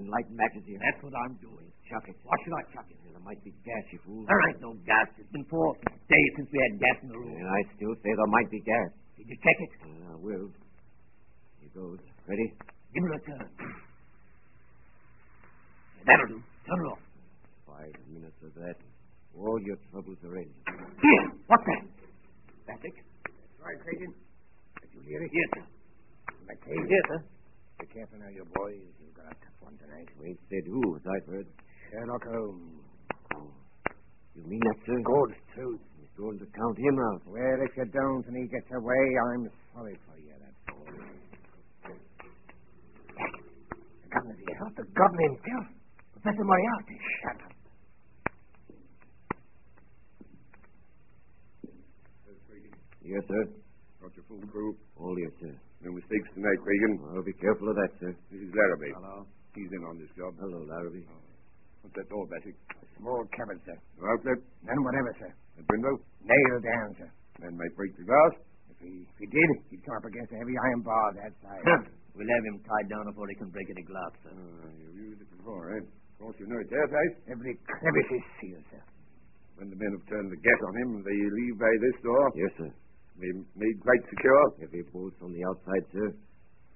[0.01, 0.63] What are you doing, lighting matches?
[0.81, 1.67] That's what I'm doing.
[1.89, 2.15] Chuck it.
[2.25, 2.97] Why should I chuck it?
[3.05, 4.25] There might be gas, you fool.
[4.25, 5.07] There ain't no gas.
[5.19, 5.75] It's been four
[6.09, 7.35] days since we had gas in the room.
[7.37, 8.89] And I still say there might be gas.
[9.17, 9.71] Did you check it?
[9.85, 10.47] Uh, I will.
[11.61, 11.99] Here goes.
[12.25, 12.47] Ready?
[12.95, 13.45] Give it a turn.
[16.07, 16.39] That'll do.
[16.65, 17.01] Turn it off.
[17.69, 18.77] Five minutes of that.
[19.37, 20.49] All your troubles are in.
[20.65, 21.25] Here.
[21.45, 21.83] What's that?
[22.65, 22.95] Static?
[22.97, 24.11] That's right, Creighton.
[24.81, 25.31] Did you hear it?
[25.31, 25.65] Yes, sir.
[26.89, 27.19] Yes, sir.
[27.81, 28.93] Be careful now, you boys.
[29.01, 30.05] You've got a tough one tonight.
[30.21, 31.49] We ain't said who, as I've heard.
[31.89, 32.85] Sherlock Holmes.
[33.33, 33.49] Oh,
[34.37, 35.01] you mean that, sir?
[35.01, 35.81] God's truth.
[35.97, 37.25] You're going to count him out.
[37.25, 40.85] Well, if you don't and he gets away, I'm sorry for you, that's all.
[43.97, 44.69] The governor, the hell?
[44.77, 45.65] The governor himself.
[46.21, 46.97] Professor Moriarty.
[47.25, 47.53] Shut up.
[53.01, 53.43] Yes, sir.
[54.05, 54.77] Got your full crew.
[55.01, 55.57] All yes, sir.
[55.81, 56.93] No mistakes tonight, Regan.
[57.09, 58.13] I'll be careful of that, sir.
[58.29, 58.93] This is Larrabee.
[58.93, 59.25] Hello.
[59.57, 60.37] He's in on this job.
[60.37, 61.05] Hello, Larrabee.
[61.81, 62.53] What's that door, Bassick?
[63.01, 63.73] Small cupboard, sir.
[63.97, 64.37] No outlet?
[64.61, 65.31] None whatever, sir.
[65.57, 65.97] That window?
[66.21, 67.09] Nailed down, sir.
[67.41, 68.33] Man might break the glass.
[68.69, 71.65] If he, if he did, he'd come up against a heavy iron bar that side.
[72.11, 74.35] We'll have him tied down before he can break any glass, sir.
[74.35, 75.79] Uh, you've used it before, eh?
[75.79, 77.13] Of course, you know it's airtight.
[77.31, 78.83] Every crevice is sealed, sir.
[79.55, 82.27] When the men have turned the gas on him, they leave by this door.
[82.35, 82.69] Yes, sir.
[83.19, 84.43] They made quite secure.
[84.59, 86.13] Heavy bolts on the outside, sir.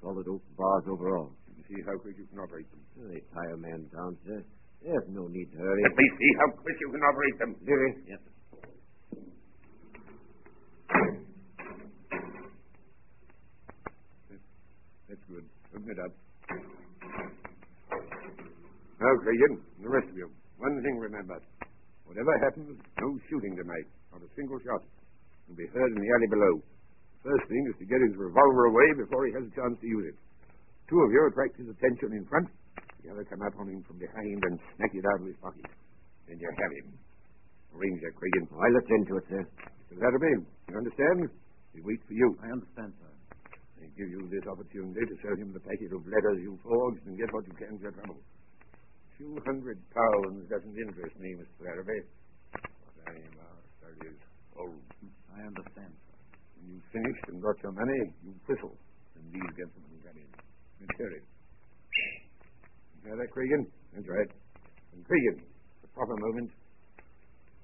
[0.02, 1.32] Solid oak bars overall.
[1.58, 2.82] You see how quick you can operate them.
[2.98, 4.44] Well, they tie a man down, sir.
[4.84, 5.82] There's no need to hurry.
[5.82, 7.56] Let me see how quick you can operate them.
[7.66, 7.92] Leary.
[8.06, 8.34] Yes, sir.
[15.10, 15.46] That's good.
[15.76, 16.14] Open it up.
[19.00, 21.38] Now, Cregan, the rest of you, one thing remember.
[22.06, 23.88] Whatever happens, no shooting tonight.
[24.12, 24.82] Not a single shot.
[25.48, 26.54] Will be heard in the alley below.
[27.22, 30.14] First thing is to get his revolver away before he has a chance to use
[30.14, 30.18] it.
[30.90, 32.50] Two of you attract his attention in front.
[33.02, 35.66] The other come up on him from behind and snatch it out of his pocket.
[36.30, 36.88] Then you have him.
[37.78, 38.46] Arrange that, Cregan.
[38.54, 39.44] I looked into it, sir.
[39.90, 40.02] Mr.
[40.02, 41.30] Larrabee, you understand?
[41.74, 42.34] We wait for you.
[42.42, 43.12] I understand, sir.
[43.82, 47.18] I give you this opportunity to sell him the packet of letters you forged and
[47.18, 48.18] get what you can for trouble.
[49.18, 51.62] Two hundred pounds doesn't interest me, Mr.
[51.62, 52.04] Larrabee.
[52.54, 54.18] What I am after is
[54.58, 54.82] old.
[55.36, 56.16] I understand, sir.
[56.56, 58.76] When you've finished and got your money, you whistle,
[59.20, 60.30] and these gentlemen come in.
[60.32, 60.92] It.
[60.96, 61.20] You
[63.04, 63.64] hear that, Cregan?
[63.94, 64.32] That's right.
[64.96, 66.52] And Cregan, at the proper moment,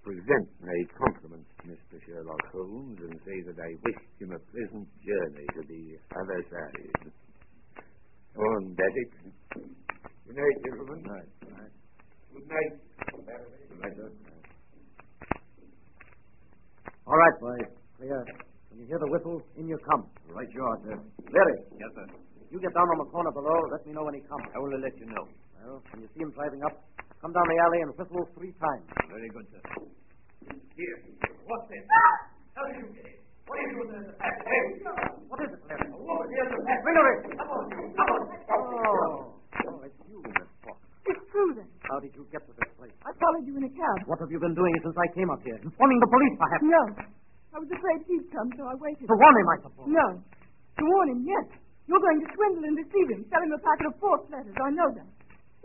[0.03, 1.95] present my compliments to Mr.
[2.05, 5.83] Sherlock Holmes and say that I wish him a pleasant journey to the
[6.17, 7.11] other side.
[8.35, 9.11] Go on, Bassick.
[10.27, 10.99] Good night, gentlemen.
[11.03, 11.29] Good night.
[11.39, 11.71] Good night.
[12.33, 13.43] Good night.
[13.69, 14.11] Good night, sir.
[17.11, 17.67] All right, boys.
[17.99, 18.23] Clear.
[18.71, 20.07] When you hear the whistle, in you come.
[20.31, 20.95] Right you are, sir.
[21.27, 22.07] Larry, Yes, sir.
[22.47, 23.59] you get down on the corner below.
[23.67, 24.47] Let me know when he comes.
[24.55, 25.23] I will let you know.
[25.59, 26.71] Well, when you see him driving up,
[27.19, 28.87] come down the alley and whistle three times.
[29.11, 29.59] Very good, sir.
[30.79, 30.97] Here.
[31.51, 31.83] What's this?
[31.91, 32.15] Ah!
[32.55, 33.19] How did you get it?
[33.43, 34.15] What are you doing there?
[34.15, 34.63] Hey,
[35.27, 35.91] what is it, Larry?
[35.91, 36.79] Oh, here's the pack.
[36.79, 37.17] Bring her in.
[37.35, 38.21] Come on, come on.
[38.55, 39.35] Oh,
[39.67, 40.79] oh, it's you, Miss Fox.
[41.11, 41.67] It's true, then.
[41.91, 42.95] How did you get to this place?
[43.03, 44.07] I followed you in a cab.
[44.07, 45.59] What have you been doing since I came up here?
[45.59, 46.63] Informing the police, perhaps?
[46.63, 46.83] No.
[47.51, 49.11] I was afraid he'd come, so I waited.
[49.11, 49.87] To warn him, I suppose.
[49.91, 50.07] No.
[50.23, 51.51] To warn him, yes.
[51.91, 54.55] You're going to swindle and deceive him, sell him a packet of false letters.
[54.55, 55.03] I know that.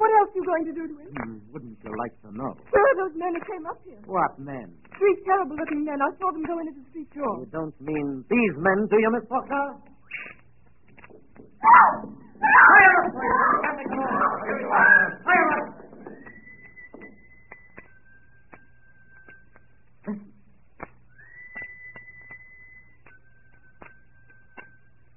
[0.02, 1.10] What else are you going to do to him?
[1.14, 2.58] Hmm, wouldn't you like to know?
[2.74, 4.02] Where are those men who came up here?
[4.10, 4.74] What men?
[4.98, 6.02] Three terrible-looking men.
[6.02, 7.38] I saw them go into the street door.
[7.38, 9.78] You don't mean these men, do you, Miss Faulkner?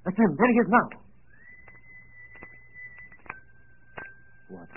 [0.10, 0.34] That's him.
[0.41, 0.88] There he is now.
[4.49, 4.70] What?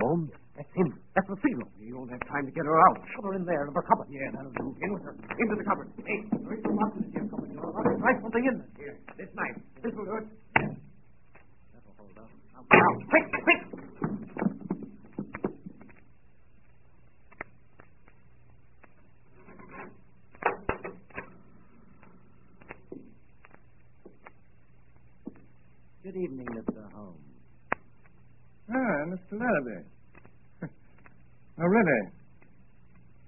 [0.00, 0.32] Holmes?
[0.56, 0.88] That's him.
[1.12, 1.68] That's the signal.
[1.76, 2.96] You won't have time to get her out.
[3.12, 4.08] Shove her in there, in the cupboard.
[4.08, 4.72] Yeah, that'll do.
[4.80, 5.12] In with her.
[5.20, 5.92] Into the cupboard.
[6.00, 7.76] Hey, there is no lock in this here cupboard door.
[7.76, 8.72] Try something in there.
[8.80, 9.60] Here, this knife.
[9.84, 10.32] This will do it.
[10.56, 12.32] That'll hold up.
[12.56, 13.84] Now, now, quick, quick!
[26.04, 26.92] Good evening, Mr.
[26.92, 27.16] Holmes.
[28.68, 29.08] Ah,
[29.54, 29.86] Larrabee.
[31.62, 32.02] oh, really?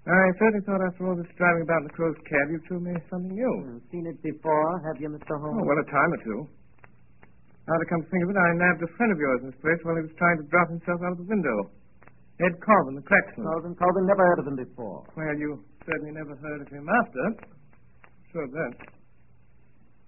[0.07, 2.95] I certainly thought after all this driving about in the closed cab you told me
[3.11, 3.55] something new.
[3.67, 5.35] Hmm, seen it before, have you, Mr.
[5.35, 5.59] Holmes?
[5.59, 6.41] Oh, well, a time or two.
[7.67, 9.59] Now to come to think of it, I nabbed a friend of yours in this
[9.59, 11.75] place while he was trying to drop himself out of the window.
[12.39, 13.51] Ed Colvin, the cracksman.
[13.51, 15.03] Colvin, Colvin, never heard of him before.
[15.19, 17.25] Well, you certainly never heard of him after.
[18.31, 18.75] Sure of that.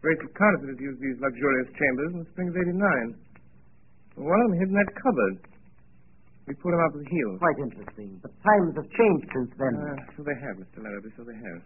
[0.07, 4.23] Rachel Counterfeit has used these luxurious chambers in the spring of 89.
[4.23, 5.58] One of them hid in that cupboard.
[6.49, 7.37] We put him up with heels.
[7.45, 8.17] Quite interesting.
[8.25, 9.75] But times have changed since then.
[9.77, 10.81] Uh, so they have, Mr.
[10.81, 11.61] Larrabee, so they have.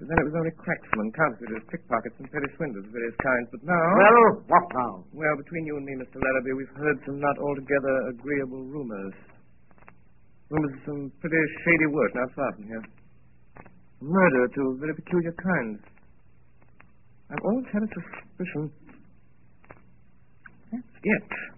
[0.00, 3.52] But then it was only cracksmen, counterfeiters, pickpockets, and petty swindlers of various kinds.
[3.52, 3.76] But now...
[3.76, 5.04] Well, what now?
[5.12, 6.16] Well, between you and me, Mr.
[6.16, 9.12] Larrabee, we've heard some not altogether agreeable rumors.
[10.48, 12.84] Rumors of some pretty shady work not far from here.
[14.00, 15.80] Murder to a very peculiar kinds.
[17.28, 18.72] I've always had a suspicion.
[20.72, 21.55] That's it.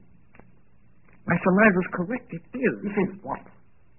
[1.28, 2.26] My surmise was correct.
[2.32, 2.74] It is.
[2.80, 3.44] You think what?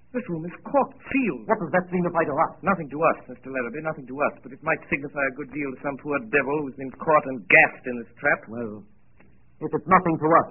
[0.09, 1.45] This room is corked, sealed.
[1.45, 2.57] What does that signify to us?
[2.65, 3.53] Nothing to us, Mr.
[3.53, 4.33] Larrabee, nothing to us.
[4.41, 7.45] But it might signify a good deal to some poor devil who's been caught and
[7.45, 8.41] gassed in this trap.
[8.49, 8.81] Well,
[9.61, 10.49] if it's nothing to us,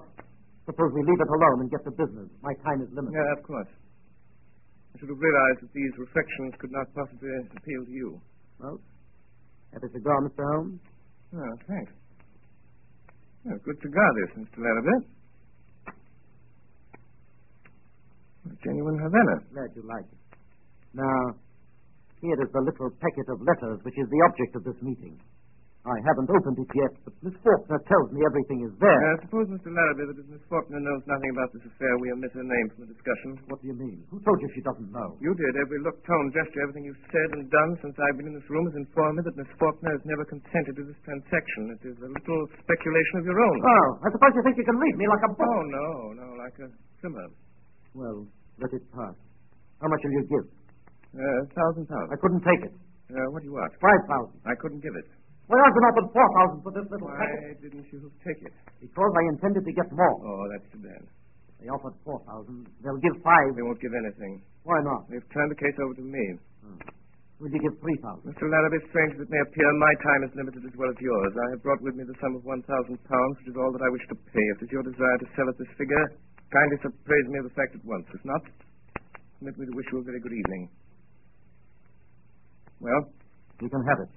[0.71, 2.31] suppose we leave it alone and get to business.
[2.47, 3.19] My time is limited.
[3.19, 3.73] Yeah, of course.
[4.95, 7.27] I should have realized that these reflections could not possibly
[7.59, 8.09] appeal to you.
[8.63, 8.79] Well,
[9.75, 10.47] have a cigar, Mr.
[10.55, 10.79] Holmes?
[11.35, 11.91] Oh, thanks.
[13.43, 14.63] Yeah, good cigar, this, Mr.
[14.63, 15.19] Larrabee.
[18.38, 19.37] A genuine Havana.
[19.53, 20.21] Glad you like it.
[20.95, 21.37] Now,
[22.21, 25.21] here is the little packet of letters which is the object of this meeting.
[25.89, 29.03] I haven't opened it yet, but Miss Faulkner tells me everything is there.
[29.09, 29.73] I suppose, Mr.
[29.73, 32.85] Larrabee, that if Miss Faulkner knows nothing about this affair, we omit her name from
[32.85, 33.41] the discussion.
[33.49, 34.05] What do you mean?
[34.13, 35.17] Who told you she doesn't know?
[35.23, 35.53] You did.
[35.57, 38.69] Every look, tone, gesture, everything you've said and done since I've been in this room
[38.69, 41.73] has informed me that Miss Faulkner has never consented to this transaction.
[41.73, 43.57] It is a little speculation of your own.
[43.65, 45.47] Oh, I suppose you think you can read me like a book.
[45.47, 45.89] Oh, no,
[46.21, 46.69] no, like a
[47.01, 47.33] trimmer.
[47.97, 48.29] Well,
[48.61, 49.15] let it pass.
[49.81, 50.47] How much will you give?
[51.15, 52.09] Uh, a thousand pounds.
[52.13, 52.75] I couldn't take it.
[53.09, 53.73] Uh, what do you want?
[53.81, 54.37] Five thousand.
[54.45, 55.07] I couldn't give it.
[55.49, 57.65] Why aren't you offered four thousand for this little Why packet?
[57.65, 58.53] didn't you take it?
[58.85, 60.15] Because I intended to get more.
[60.21, 61.03] Oh, that's too bad.
[61.63, 62.69] They offered four thousand.
[62.85, 63.57] They'll give five.
[63.57, 64.45] They won't give anything.
[64.69, 65.09] Why not?
[65.09, 66.25] They've turned the case over to me.
[67.41, 68.35] Would you give three thousand?
[68.35, 68.51] Mr.
[68.51, 71.33] Larrabee, strange as it may appear, my time is limited as well as yours.
[71.39, 73.81] I have brought with me the sum of one thousand pounds, which is all that
[73.81, 74.45] I wish to pay.
[74.59, 76.05] If it is your desire to sell at this figure,
[76.53, 78.07] kindly appraise me of the fact at once.
[78.13, 78.43] If not,
[79.39, 80.69] permit me to wish you a very good evening.
[82.81, 83.03] Well?
[83.61, 84.11] You can have it.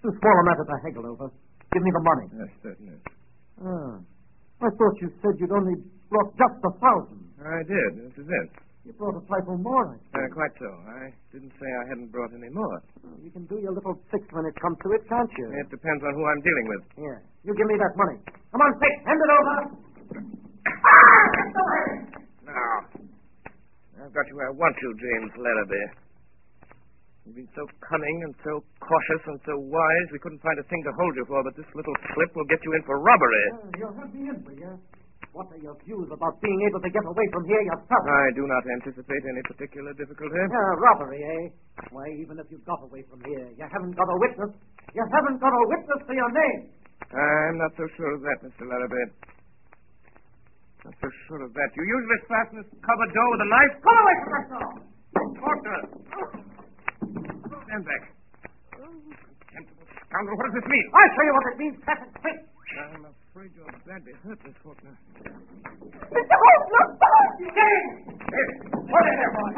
[0.00, 1.28] Too small a matter to haggle over.
[1.72, 2.26] Give me the money.
[2.40, 2.98] Yes, certainly.
[3.60, 4.00] Ah.
[4.64, 5.76] I thought you said you'd only
[6.08, 7.20] brought just a thousand.
[7.44, 7.90] I did.
[8.10, 8.50] This is it.
[8.86, 10.70] You brought a trifle more, I Uh, quite so.
[10.88, 12.80] I didn't say I hadn't brought any more.
[12.96, 13.20] suppose.
[13.20, 15.46] You can do your little tricks when it comes to it, can't you?
[15.60, 16.82] It depends on who I'm dealing with.
[16.96, 17.18] Here.
[17.44, 18.18] You give me that money.
[18.50, 18.96] Come on, quick.
[19.04, 20.47] Hand it over.
[22.46, 22.84] Now,
[24.04, 25.88] I've got you where I want you, James Larrabee.
[27.28, 30.80] You've been so cunning and so cautious and so wise, we couldn't find a thing
[30.88, 33.46] to hold you for, but this little slip will get you in for robbery.
[33.52, 34.72] Ah, you'll have me in, will you?
[35.36, 38.00] What are your views about being able to get away from here yourself?
[38.08, 40.40] I do not anticipate any particular difficulty.
[40.40, 41.44] Ah, robbery, eh?
[41.92, 44.56] Why, even if you got away from here, you haven't got a witness.
[44.96, 46.60] You haven't got a witness to your name.
[47.12, 48.64] I'm not so sure of that, Mr.
[48.64, 49.36] Larrabee.
[50.88, 51.68] Not so sure of that.
[51.76, 53.76] You usually fasten this cupboard door with a knife?
[53.84, 54.68] Come away from that door.
[55.36, 55.80] Faulkner!
[57.68, 58.02] Stand back.
[60.08, 60.36] scoundrel.
[60.40, 60.86] What does this mean?
[60.96, 62.08] I'll show you what it means, Captain.
[62.24, 62.40] Quick.
[62.72, 64.96] I'm afraid you're badly hurt, Miss Faulkner.
[66.08, 66.36] Mr.
[66.40, 66.88] Holmes, look!
[67.52, 67.84] Getting.
[68.32, 68.48] Here.
[68.88, 69.50] Hold it there, boy.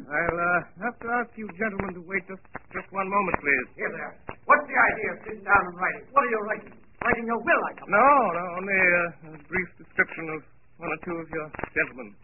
[0.00, 2.40] I'll uh, have to ask you gentlemen to wait just,
[2.72, 3.68] just one moment, please.
[3.76, 4.16] Here there.
[4.48, 6.08] What's the idea of sitting down and writing?
[6.08, 6.72] What are you writing?
[7.02, 7.90] Writing your will, I come.
[7.90, 10.40] No, no, only uh, a brief description of
[10.78, 12.14] one or two of your gentlemen.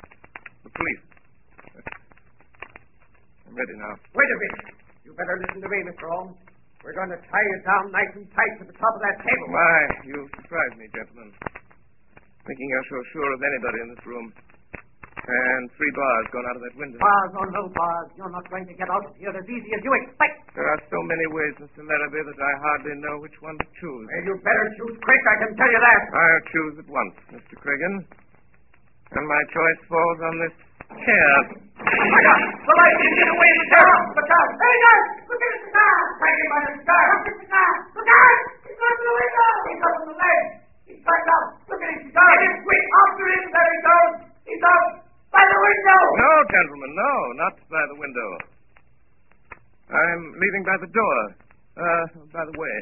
[0.62, 1.02] The police.
[3.42, 3.94] I'm ready now.
[4.14, 4.78] Wait a minute.
[5.02, 6.06] You better listen to me, Mr.
[6.14, 6.38] Holmes.
[6.86, 9.46] We're going to tie you down nice and tight to the top of that table.
[9.50, 11.34] My, you surprise me, gentlemen.
[12.46, 14.26] Thinking you're so sure of anybody in this room.
[15.28, 16.98] And three bars gone out of that window.
[17.02, 19.82] Bars or no bars, you're not going to get out of here as easy as
[19.82, 20.54] you expect.
[20.54, 21.82] There are so many ways, Mr.
[21.84, 24.06] Larrabee, that I hardly know which one to choose.
[24.08, 26.00] Well, you better choose quick, I can tell you that.
[26.14, 27.54] I'll choose at once, Mr.
[27.60, 27.94] Cregan.
[29.16, 30.56] And my choice falls on this
[31.04, 31.32] chair.
[31.80, 32.42] Oh, My God!
[32.64, 32.96] The light!
[33.00, 33.92] Get away from the car!
[34.16, 34.50] Look out!
[34.60, 35.04] Hey, guys!
[35.28, 35.88] Look at the!
[36.20, 37.06] Take him by the car!
[37.08, 37.70] Look at the car!
[37.96, 38.38] Look out!
[38.68, 39.50] He's going to the window!
[39.68, 40.40] He's up on the leg!
[40.88, 41.48] He's back out!
[41.68, 41.90] Look at!
[42.00, 42.32] He's out!
[42.36, 42.84] Get him quick!
[43.00, 43.42] After him!
[43.48, 44.12] There he goes!
[44.48, 44.88] He's out!
[45.32, 46.00] By the window!
[46.16, 48.30] No, gentlemen, no, not by the window.
[49.90, 51.18] I'm leaving by the door.
[51.76, 52.74] Uh, by the way,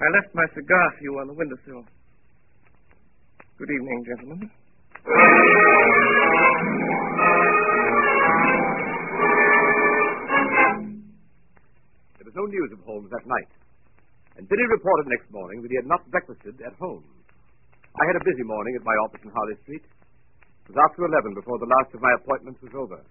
[0.00, 1.84] I left my cigar for you on the windowsill.
[3.58, 4.50] Good evening, gentlemen.
[12.18, 13.50] There was no news of Holmes that night.
[14.36, 17.04] And Billy reported next morning that he had not breakfasted at home.
[17.98, 19.82] I had a busy morning at my office in Harley Street.
[20.70, 23.02] It was after 11 before the last of my appointments was over.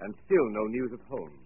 [0.00, 1.44] And still no news of Holmes.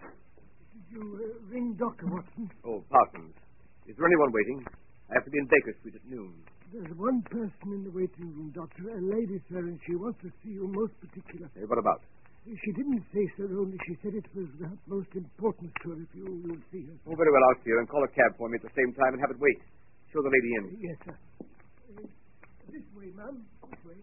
[0.00, 2.08] Did you uh, ring Dr.
[2.08, 2.48] Watson?
[2.64, 3.36] Oh, Parsons.
[3.84, 4.64] Is there anyone waiting?
[5.12, 6.40] I have to be in Baker Street at noon.
[6.72, 8.96] There's one person in the waiting room, Doctor.
[8.96, 11.52] A lady, sir, and she wants to see you most particular.
[11.52, 12.00] Hey, what about?
[12.48, 16.00] Uh, she didn't say so, only she said it was of utmost importance to her
[16.00, 16.96] if you will see her.
[17.04, 18.96] Oh, very well, I'll see her and call a cab for me at the same
[18.96, 19.60] time and have it wait.
[20.16, 20.64] Show the lady in.
[20.64, 21.16] Uh, yes, sir.
[22.72, 23.44] This way, ma'am.
[23.70, 23.98] This way.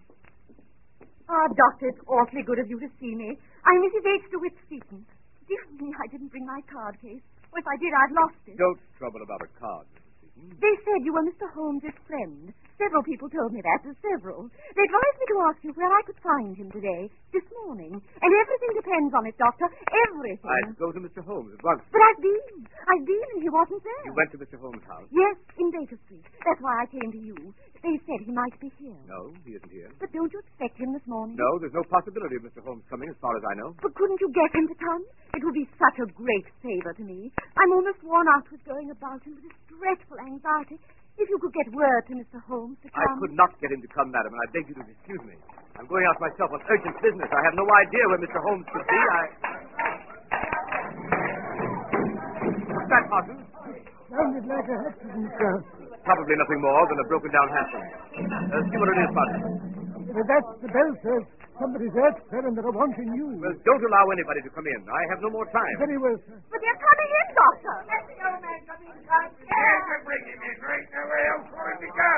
[1.29, 3.37] Ah, Doctor, it's awfully good of you to see me.
[3.65, 4.05] I'm Mrs.
[4.05, 4.25] H.
[4.31, 5.05] DeWitt Seaton.
[5.47, 7.21] Dear me, I didn't bring my card case.
[7.53, 8.57] Well, if I did, I'd lost it.
[8.57, 10.33] Don't trouble about a card, Mrs.
[10.33, 10.57] Seaton.
[10.61, 11.45] They said you were Mr.
[11.53, 12.53] Holmes's friend.
[12.75, 13.79] Several people told me that.
[13.87, 14.51] There's several.
[14.75, 17.95] They advised me to ask you where I could find him today, this morning.
[17.95, 19.71] And everything depends on it, Doctor.
[20.11, 20.43] Everything.
[20.43, 21.23] I'd go to Mr.
[21.23, 21.79] Holmes at once.
[21.87, 22.67] But I've been.
[22.67, 24.03] I've been, and he wasn't there.
[24.11, 24.59] You went to Mr.
[24.59, 25.07] Holmes' house?
[25.07, 26.27] Yes, in Baker Street.
[26.43, 27.35] That's why I came to you.
[27.79, 28.97] They said he might be here.
[29.07, 29.93] No, he isn't here.
[30.01, 31.39] But don't you expect him this morning?
[31.39, 32.59] No, there's no possibility of Mr.
[32.59, 33.71] Holmes coming as far as I know.
[33.79, 35.03] But couldn't you get him to come?
[35.37, 37.31] It would be such a great favor to me.
[37.55, 40.81] I'm almost worn out with going about him with this dreadful anxiety.
[41.15, 42.43] If you could get word to Mr.
[42.43, 44.83] Holmes to I could not get him to come, madam, and I beg you to
[44.83, 45.35] excuse me.
[45.79, 47.29] I'm going out myself on urgent business.
[47.31, 48.39] I have no idea where Mr.
[48.43, 48.99] Holmes could be.
[48.99, 49.23] I.
[52.67, 53.43] What's that, Parsons?
[54.11, 55.53] Sounded like a accident, sir.
[56.03, 57.81] Probably nothing more than a broken down hansom.
[57.81, 59.45] Uh, see what it is, Parsons.
[60.11, 61.17] Uh, that's the bell, sir.
[61.55, 63.39] Somebody's hurt, sir, and they're wanting you.
[63.39, 64.79] Well, don't allow anybody to come in.
[64.91, 65.75] I have no more time.
[65.79, 66.35] Very well, sir.
[66.51, 67.75] But they're coming in, Doctor.
[67.87, 70.55] Let the old man come in, Yes, we're bringing him.
[70.59, 72.11] There ain't nowhere else for him to go.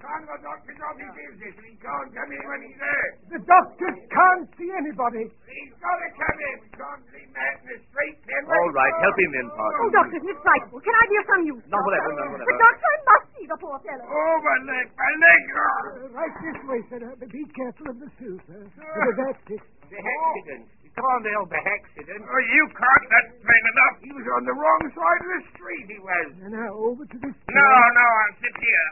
[0.00, 3.08] Time the doctor's office is this, and he can't come in when he's there.
[3.36, 5.28] The doctor can't see anybody.
[5.44, 6.56] He's got to come in.
[6.64, 8.50] We can't leave him out in the street, can we?
[8.56, 9.80] All right, help him in, Parsons.
[9.84, 10.80] Oh, Doctor, it's frightful.
[10.80, 11.64] Can I be of some use?
[11.68, 11.84] None Doctor?
[11.84, 12.48] whatever, none whatever.
[12.48, 14.06] But, Doctor, I must see the poor fellow.
[14.08, 15.42] Oh, my leg, my leg.
[15.52, 15.60] Oh.
[15.60, 17.00] Uh, right this way, sir.
[17.04, 18.62] Uh, be careful of the sill, sir.
[18.80, 19.64] Uh, that's it.
[19.90, 20.70] The accident.
[20.86, 22.20] You can't help the accident.
[22.22, 23.04] Oh, you can't.
[23.10, 23.94] That's plain enough.
[24.06, 26.28] He was on the wrong side of the street, he was.
[26.46, 28.88] Now, now, over to this No, no, I'll sit here.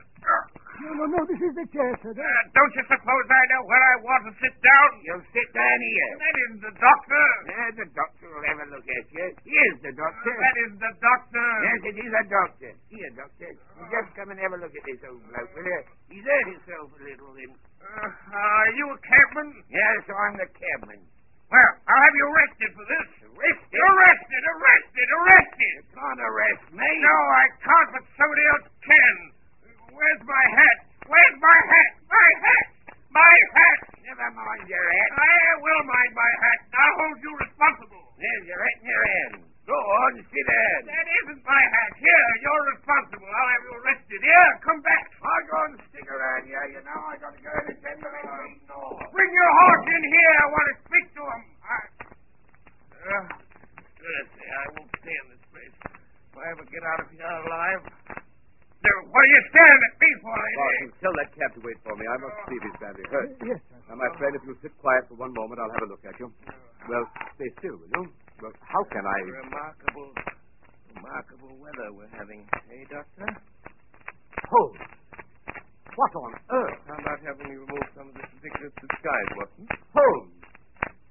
[0.78, 2.14] No, no, no, this is the chair, sir.
[2.14, 4.88] Uh, don't you suppose I know where I want to sit down?
[5.06, 6.10] You'll sit down here.
[6.18, 7.24] That isn't the doctor.
[7.50, 9.26] Yeah, the doctor will have a look at you.
[9.42, 10.32] Here's the doctor.
[10.38, 11.46] That isn't the doctor.
[11.66, 12.70] Yes, it is a doctor.
[12.90, 13.50] Here, doctor.
[13.54, 15.80] You just come and have a look at this old bloke, will you?
[16.14, 17.50] He's hurt himself a little, then.
[17.78, 19.48] Uh, are you a cabman?
[19.70, 21.00] Yes, I'm the cabman.
[21.48, 23.08] Well, I'll have you arrested for this.
[23.24, 23.80] Arrested?
[23.80, 25.72] Arrested, arrested, arrested.
[25.80, 26.90] You can't arrest me.
[27.00, 29.16] No, I can't, but somebody else can.
[29.96, 30.78] Where's my hat?
[31.08, 31.90] Where's my hat?
[32.06, 32.66] My hat!
[33.08, 33.80] My hat!
[34.04, 35.10] Never mind your hat.
[35.16, 36.58] I will mind my hat.
[36.76, 38.04] I'll hold you responsible.
[38.20, 39.34] There's your hat in your hand.
[39.68, 40.80] Go on, sit down.
[40.88, 41.92] That isn't my hat.
[42.00, 43.28] Here, you're responsible.
[43.28, 44.20] I'll have you arrested.
[44.24, 45.04] Here, come back.
[45.20, 46.64] I'll go and stick around here.
[46.72, 48.96] You know, I got to go and attend to that meeting all.
[49.12, 50.34] Bring your horse in here.
[50.40, 51.42] I want to speak to him.
[51.68, 51.76] I...
[52.96, 54.48] Uh, let's see.
[54.48, 55.76] I won't stay in this place.
[55.84, 57.82] If I ever get out of here alive.
[58.08, 60.56] Now, what are you staring at me for, lady?
[60.56, 62.08] Parsons, tell that cab to wait for me.
[62.08, 63.30] I must see if he's badly hurt.
[63.44, 63.76] Yes, sir.
[63.92, 66.16] Now, my friend, if you'll sit quiet for one moment, I'll have a look at
[66.16, 66.32] you.
[66.88, 67.04] Well,
[67.36, 68.07] stay still, will you?
[68.98, 69.22] Can I...
[69.46, 70.10] Remarkable,
[70.90, 73.30] remarkable weather we're having, eh, Doctor?
[74.50, 74.82] Holmes!
[75.94, 76.82] What on earth?
[76.82, 79.70] How about having me remove some of this ridiculous disguise, Watson?
[79.94, 80.34] Holmes!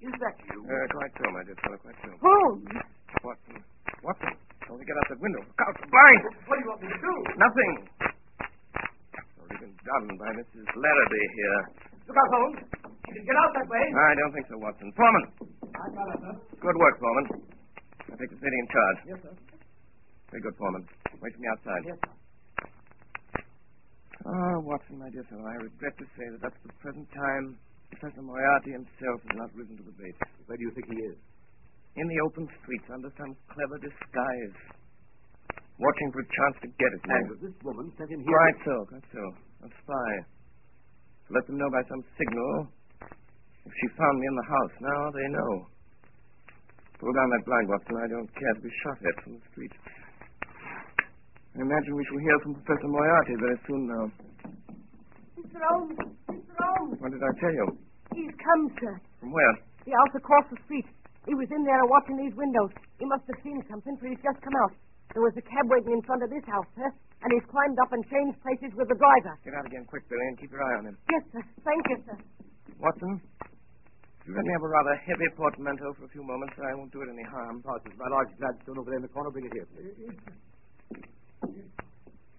[0.03, 0.67] Is that you?
[0.67, 2.11] Uh, quite so, my dear fellow, quite so.
[2.19, 2.75] Holmes!
[3.23, 3.55] Watson,
[4.03, 4.35] Watson,
[4.67, 5.47] only get out that window.
[5.47, 6.23] Look out, the blind!
[6.43, 7.13] What do you want me to do?
[7.39, 7.71] Nothing.
[9.39, 10.67] Already been done by Mrs.
[10.75, 11.59] Larrabee here.
[12.03, 12.59] Look out, Holmes.
[13.07, 13.83] You can get out that way.
[13.95, 14.91] I don't think so, Watson.
[14.91, 15.23] Foreman,
[15.71, 16.35] I got it, sir.
[16.59, 17.55] good work, Foreman.
[18.07, 18.15] I
[18.77, 19.17] take this lady in charge.
[19.17, 19.33] Yes, sir.
[20.31, 20.83] Very good, Foreman.
[21.21, 21.83] Wait for me outside.
[21.87, 22.13] Yes, sir.
[24.27, 27.55] Oh, Watson, my dear fellow, I regret to say that up to the present time,
[27.95, 30.17] Professor Moriarty himself has not risen to the bait.
[30.49, 31.15] Where do you think he is?
[31.95, 34.55] In the open streets, under some clever disguise.
[35.79, 37.13] Watching for a chance to get at me.
[37.13, 38.33] And was this woman sent in here?
[38.33, 39.23] Quite so, quite so.
[39.63, 40.11] A spy.
[41.29, 42.53] To let them know by some signal.
[43.63, 45.51] If she found me in the house, now they know.
[46.97, 47.95] Pull down that blind, Watson.
[48.01, 49.73] I don't care to be shot at from the street.
[51.53, 54.05] I imagine we shall hear from Professor Moriarty very soon now.
[55.37, 55.61] Mr.
[55.61, 55.97] Holmes,
[56.29, 56.53] Mr.
[56.57, 56.97] Holmes.
[56.97, 57.65] What did I tell you?
[58.17, 58.93] He's come, sir.
[59.21, 59.53] From where?
[59.85, 60.85] The house across the street.
[61.29, 62.73] He was in there watching these windows.
[62.97, 64.73] He must have seen something, for he's just come out.
[65.13, 66.89] There was a cab waiting in front of this house, sir,
[67.21, 69.37] and he's climbed up and changed places with the driver.
[69.45, 70.97] Get out again quick, Billy, and keep your eye on him.
[71.13, 71.43] Yes, sir.
[71.61, 72.17] Thank you, sir.
[72.81, 73.21] Watson,
[74.27, 76.53] you let me have a rather heavy portmanteau for a few moments.
[76.59, 77.63] and I won't do it any harm.
[77.63, 79.31] Parsons, my large Gladstone over there in the corner.
[79.31, 79.95] Bring it here, please.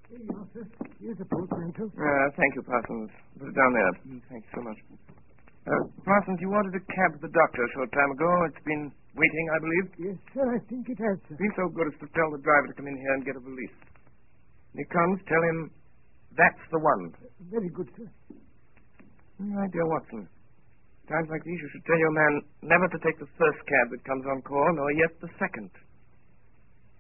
[0.09, 0.65] Here you are, sir.
[1.01, 1.89] Here's a portmanteau.
[1.93, 3.11] Uh, thank you, Parsons.
[3.41, 3.93] Put it down there.
[4.09, 4.79] Mm, Thanks so much.
[5.69, 8.31] Uh, Parsons, you ordered a cab to the doctor a short time ago.
[8.49, 9.87] It's been waiting, I believe.
[10.01, 11.37] Yes, sir, I think it has, sir.
[11.37, 13.43] Be so good as to tell the driver to come in here and get a
[13.45, 13.77] valise.
[14.73, 15.59] When he comes, tell him
[16.41, 17.13] that's the one.
[17.53, 18.09] Very good, sir.
[19.45, 20.25] My dear Watson,
[21.09, 22.33] times like these you should tell your man
[22.63, 25.71] never to take the first cab that comes on call, nor yet the second.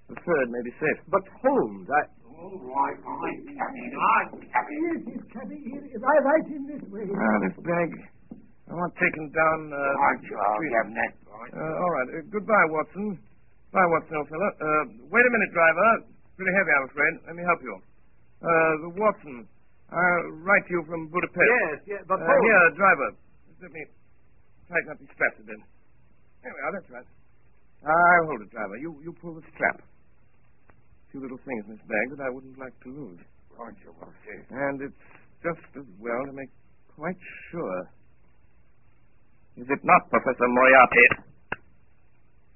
[0.08, 0.98] The third may be safe.
[1.12, 2.02] But Holmes, I...
[2.38, 4.74] All right, I'm cabby, I'm cabby.
[4.78, 5.58] Yes, yes, cabby.
[5.58, 7.04] Here, I right in this way.
[7.10, 7.90] Ah, this bag.
[8.70, 9.58] I want taken down.
[9.74, 10.74] Uh, Right, I'll street.
[10.78, 11.12] have that.
[11.26, 12.08] Uh, all right.
[12.14, 13.18] Uh, goodbye, Watson.
[13.74, 14.48] Bye, Watson, old fella.
[14.54, 15.90] Uh, wait a minute, driver.
[16.38, 17.12] Pretty heavy, I'm afraid.
[17.26, 17.74] Let me help you.
[18.38, 19.36] Uh, the Watson.
[19.90, 21.42] I'll write to you from Budapest.
[21.42, 23.08] Yes, yes, but Uh, here, driver.
[23.50, 23.82] Just let me
[24.68, 25.60] tighten up these straps a bit.
[26.44, 26.72] There we are.
[26.76, 27.08] That's right.
[27.88, 28.76] I'll hold it, driver.
[28.76, 29.82] You you pull the strap.
[31.12, 33.20] Two little things in this bag that I wouldn't like to lose.
[33.56, 33.72] Well,
[34.22, 34.38] sir.
[34.54, 35.02] And it's
[35.42, 36.50] just as well to make
[36.94, 37.18] quite
[37.50, 37.90] sure.
[39.56, 41.06] Is it not, Professor Moriarty?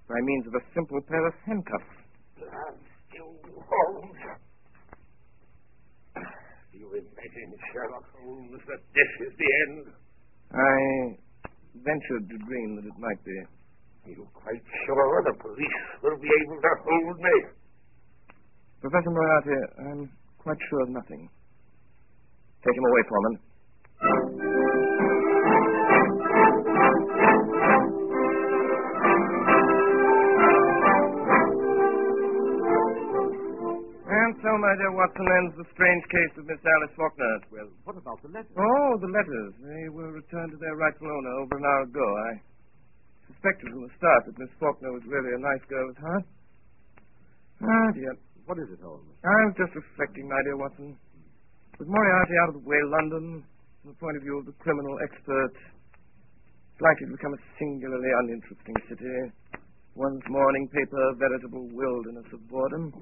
[0.07, 1.97] By means of a simple pair of handcuffs.
[3.11, 3.27] You,
[3.67, 4.21] Holmes.
[6.73, 9.85] You imagine, Sherlock Holmes, that this is the end?
[10.53, 11.19] I
[11.75, 13.37] ventured to dream that it might be.
[14.05, 17.37] Are You quite sure the police will be able to hold me?
[18.83, 21.31] Professor Moriarty, I'm quite sure of nothing.
[22.67, 24.62] Take him away, Foreman.
[34.63, 37.35] My dear Watson, ends the strange case of Miss Alice Faulkner.
[37.51, 38.55] Well, what about the letters?
[38.55, 39.59] Oh, the letters.
[39.59, 42.07] They were returned to their rightful owner over an hour ago.
[42.07, 42.31] I
[43.27, 46.27] suspected from the start that Miss Faulkner was really a nice girl at heart.
[47.59, 48.15] Ah, dear.
[48.47, 49.11] What is it, Holmes?
[49.27, 50.95] I was just reflecting, my dear Watson.
[51.83, 53.43] With Moriarty out of the way, London,
[53.83, 58.11] from the point of view of the criminal expert, is likely to become a singularly
[58.23, 59.11] uninteresting city.
[59.99, 62.95] One's morning paper, a veritable wilderness of boredom.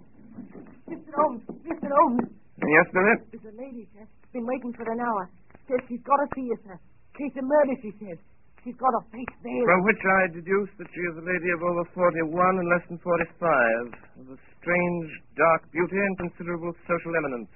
[0.88, 1.10] Mr.
[1.14, 1.88] Holmes, Mr.
[1.90, 2.28] Holmes.
[2.60, 3.14] Yes, Billy?
[3.32, 4.04] There's a lady, sir.
[4.32, 5.30] Been waiting for an hour.
[5.66, 6.76] Says she's got to see you, sir.
[7.16, 8.18] Case of murder, she says.
[8.60, 9.64] She's got a face veil.
[9.64, 13.00] From which I deduce that she is a lady of over 41 and less than
[13.00, 17.48] 45, of a strange, dark beauty and considerable social eminence.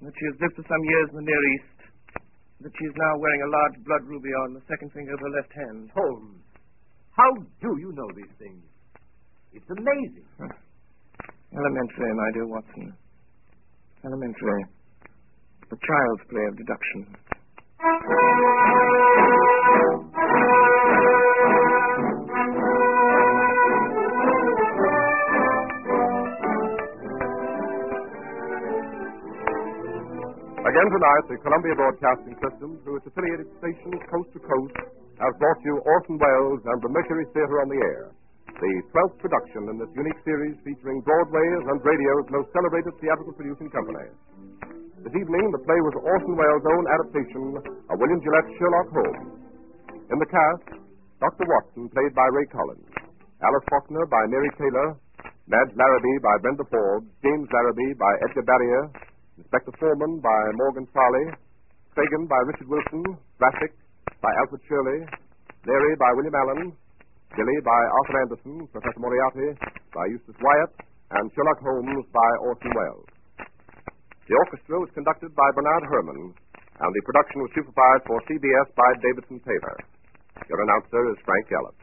[0.00, 1.76] And that she has lived for some years in the Near East.
[2.64, 5.32] That she is now wearing a large blood ruby on the second finger of her
[5.36, 5.92] left hand.
[5.92, 6.40] Holmes,
[7.12, 7.28] how
[7.60, 8.64] do you know these things?
[9.52, 10.24] It's amazing.
[11.52, 12.94] Elementary, my dear Watson.
[14.04, 14.64] Elementary.
[15.68, 17.00] The child's play of deduction.
[30.70, 34.76] Again tonight, the Columbia Broadcasting System, through its affiliated stations coast to coast,
[35.18, 38.14] has brought you Orson Welles and the Mercury Theater on the Air,
[38.58, 43.70] the 12th production in this unique series featuring Broadway's and radio's most celebrated theatrical producing
[43.70, 44.06] company.
[45.00, 47.44] This evening, the play was Orson Welles' own adaptation
[47.88, 49.32] of William Gillette's Sherlock Holmes.
[50.12, 50.66] In the cast,
[51.22, 51.46] Dr.
[51.48, 52.88] Watson, played by Ray Collins.
[53.40, 54.98] Alice Faulkner by Mary Taylor,
[55.48, 58.82] Madge Larrabee by Brenda Forbes, James Larrabee by Edgar Barrier,
[59.40, 61.32] Inspector Foreman by Morgan Farley,
[61.96, 63.72] Fagan by Richard Wilson, Bassick
[64.20, 65.00] by Alfred Shirley,
[65.64, 66.76] Larry by William Allen,
[67.36, 69.54] Billy by Arthur Anderson, Professor Moriarty
[69.94, 70.72] by Eustace Wyatt,
[71.14, 73.06] and Sherlock Holmes by Orson Welles.
[74.26, 78.90] The orchestra was conducted by Bernard Herrmann, and the production was supervised for CBS by
[79.02, 79.76] Davidson Taylor.
[80.48, 81.78] Your announcer is Frank Ellis.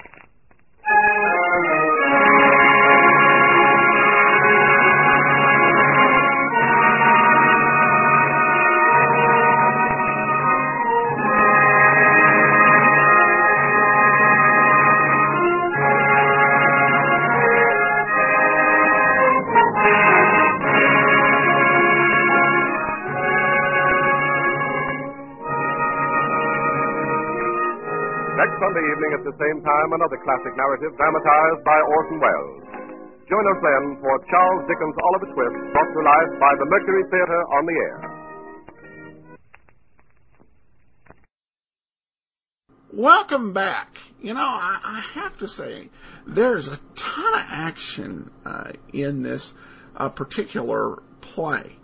[28.87, 32.63] Evening at the same time, another classic narrative dramatized by Orson Welles.
[33.27, 37.39] Join us then for Charles Dickens' Oliver Twist, brought to life by the Mercury Theater
[37.59, 38.17] on the air.
[42.93, 43.97] Welcome back.
[44.21, 45.89] You know, I, I have to say,
[46.25, 49.53] there's a ton of action uh, in this
[49.95, 51.77] uh, particular play,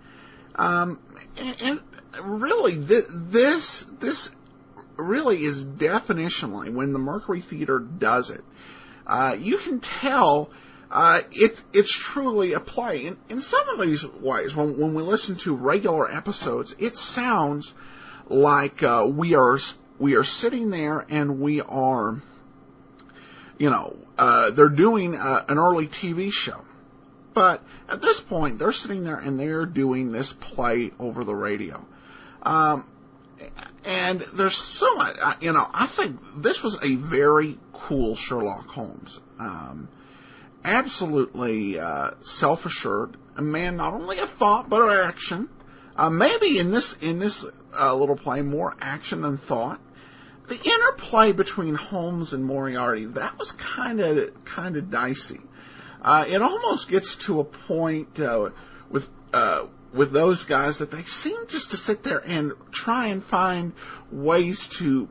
[0.55, 0.99] um,
[1.37, 1.81] and, and
[2.23, 4.29] really, th- this this
[4.97, 8.43] really is definitionally when the Mercury Theater does it.
[9.05, 10.49] Uh, you can tell
[10.89, 13.07] uh, it's it's truly a play.
[13.07, 17.73] In, in some of these ways, when when we listen to regular episodes, it sounds
[18.27, 19.57] like uh, we are
[19.99, 22.21] we are sitting there and we are,
[23.57, 26.63] you know, uh, they're doing uh, an early TV show.
[27.33, 31.83] But at this point, they're sitting there and they're doing this play over the radio.
[32.43, 32.85] Um,
[33.85, 39.19] and there's so much, you know, I think this was a very cool Sherlock Holmes.
[39.39, 39.89] Um,
[40.63, 45.49] absolutely uh, self-assured, a man not only of thought but of action.
[45.95, 47.45] Uh, maybe in this in this
[47.79, 49.79] uh, little play, more action than thought.
[50.47, 55.39] The interplay between Holmes and Moriarty that was kind of kind of dicey.
[56.01, 58.49] Uh, it almost gets to a point uh,
[58.89, 63.23] with uh, with those guys that they seem just to sit there and try and
[63.23, 63.73] find
[64.11, 65.07] ways to,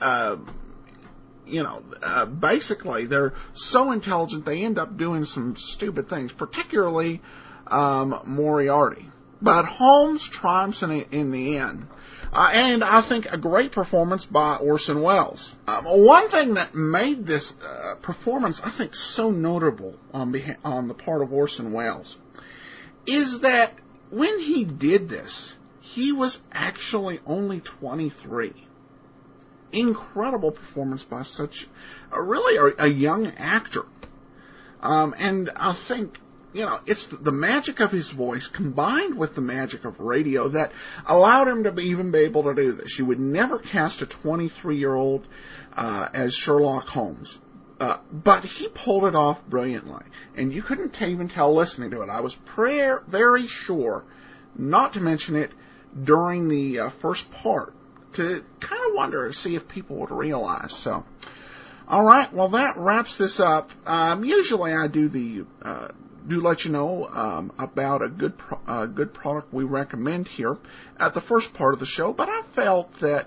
[0.00, 0.36] uh,
[1.46, 7.20] you know, uh, basically they're so intelligent they end up doing some stupid things, particularly
[7.66, 9.08] um, Moriarty.
[9.42, 11.86] But Holmes triumphs in, in the end.
[12.32, 15.54] Uh, and I think a great performance by Orson Welles.
[15.68, 20.88] Um, one thing that made this uh, performance, I think, so notable on, beha- on
[20.88, 22.16] the part of Orson Welles
[23.06, 23.72] is that
[24.12, 28.52] when he did this, he was actually only 23.
[29.72, 31.66] Incredible performance by such
[32.12, 33.86] a really a, a young actor.
[34.82, 36.18] Um, and I think,
[36.52, 40.72] you know, it's the magic of his voice combined with the magic of radio that
[41.06, 42.98] allowed him to be, even be able to do this.
[42.98, 45.26] You would never cast a 23 year old
[45.74, 47.38] uh, as Sherlock Holmes.
[47.82, 50.04] Uh, but he pulled it off brilliantly,
[50.36, 52.08] and you couldn't even tell listening to it.
[52.08, 54.04] I was prayer, very sure
[54.56, 55.50] not to mention it
[56.00, 57.74] during the uh, first part
[58.12, 60.72] to kind of wonder see if people would realize.
[60.72, 61.04] So,
[61.88, 63.72] all right, well that wraps this up.
[63.84, 65.88] Um, usually I do the uh,
[66.28, 70.56] do let you know um, about a good pro- uh, good product we recommend here
[71.00, 73.26] at the first part of the show, but I felt that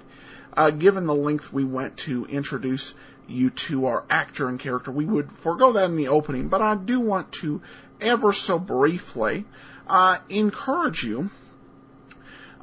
[0.56, 2.94] uh, given the length we went to introduce
[3.28, 6.48] you two are actor and character, we would forego that in the opening.
[6.48, 7.62] But I do want to
[8.02, 9.46] ever so briefly
[9.88, 11.30] uh, encourage you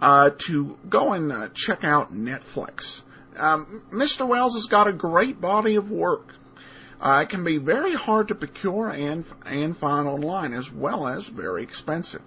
[0.01, 3.03] uh, to go and uh, check out Netflix.
[3.37, 4.27] Um, Mr.
[4.27, 6.35] Welles has got a great body of work.
[7.01, 11.27] Uh, it can be very hard to procure and and find online, as well as
[11.27, 12.23] very expensive.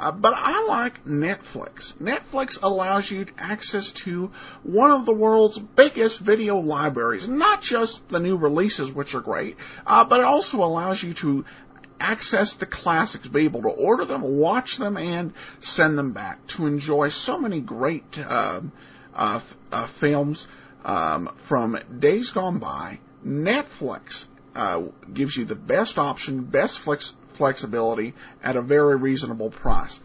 [0.00, 1.92] Uh, but I like Netflix.
[1.98, 4.32] Netflix allows you access to
[4.62, 9.58] one of the world's biggest video libraries, not just the new releases, which are great,
[9.86, 11.44] uh, but it also allows you to
[12.00, 16.66] access the classics, be able to order them, watch them, and send them back to
[16.66, 18.72] enjoy so many great um,
[19.14, 20.48] uh, f- uh, films
[20.82, 22.98] um, from days gone by.
[23.22, 30.00] Netflix uh, gives you the best option, best flex- flexibility at a very reasonable price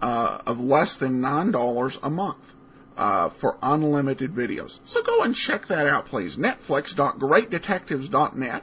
[0.00, 2.54] uh, of less than nine dollars a month.
[2.96, 4.80] Uh, for unlimited videos.
[4.84, 6.36] So go and check that out, please.
[6.36, 8.62] Netflix.greatdetectives.net.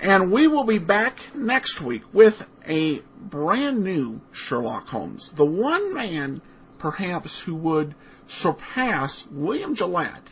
[0.00, 5.30] And we will be back next week with a brand new Sherlock Holmes.
[5.30, 6.40] The one man,
[6.78, 7.94] perhaps, who would
[8.26, 10.26] surpass William Gillette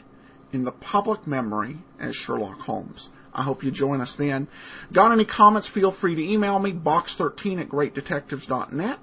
[0.52, 3.10] in the public memory as Sherlock Holmes.
[3.34, 4.48] I hope you join us then.
[4.92, 5.68] Got any comments?
[5.68, 8.98] Feel free to email me, box13 at greatdetectives.net.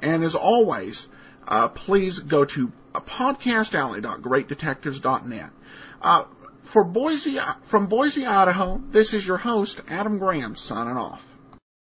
[0.00, 1.08] And as always,
[1.46, 5.50] uh, please go to podcastalley.greatdetectives.net.
[6.02, 6.24] Uh,
[6.64, 11.24] for Boise, from Boise, Idaho, this is your host, Adam Graham, signing off.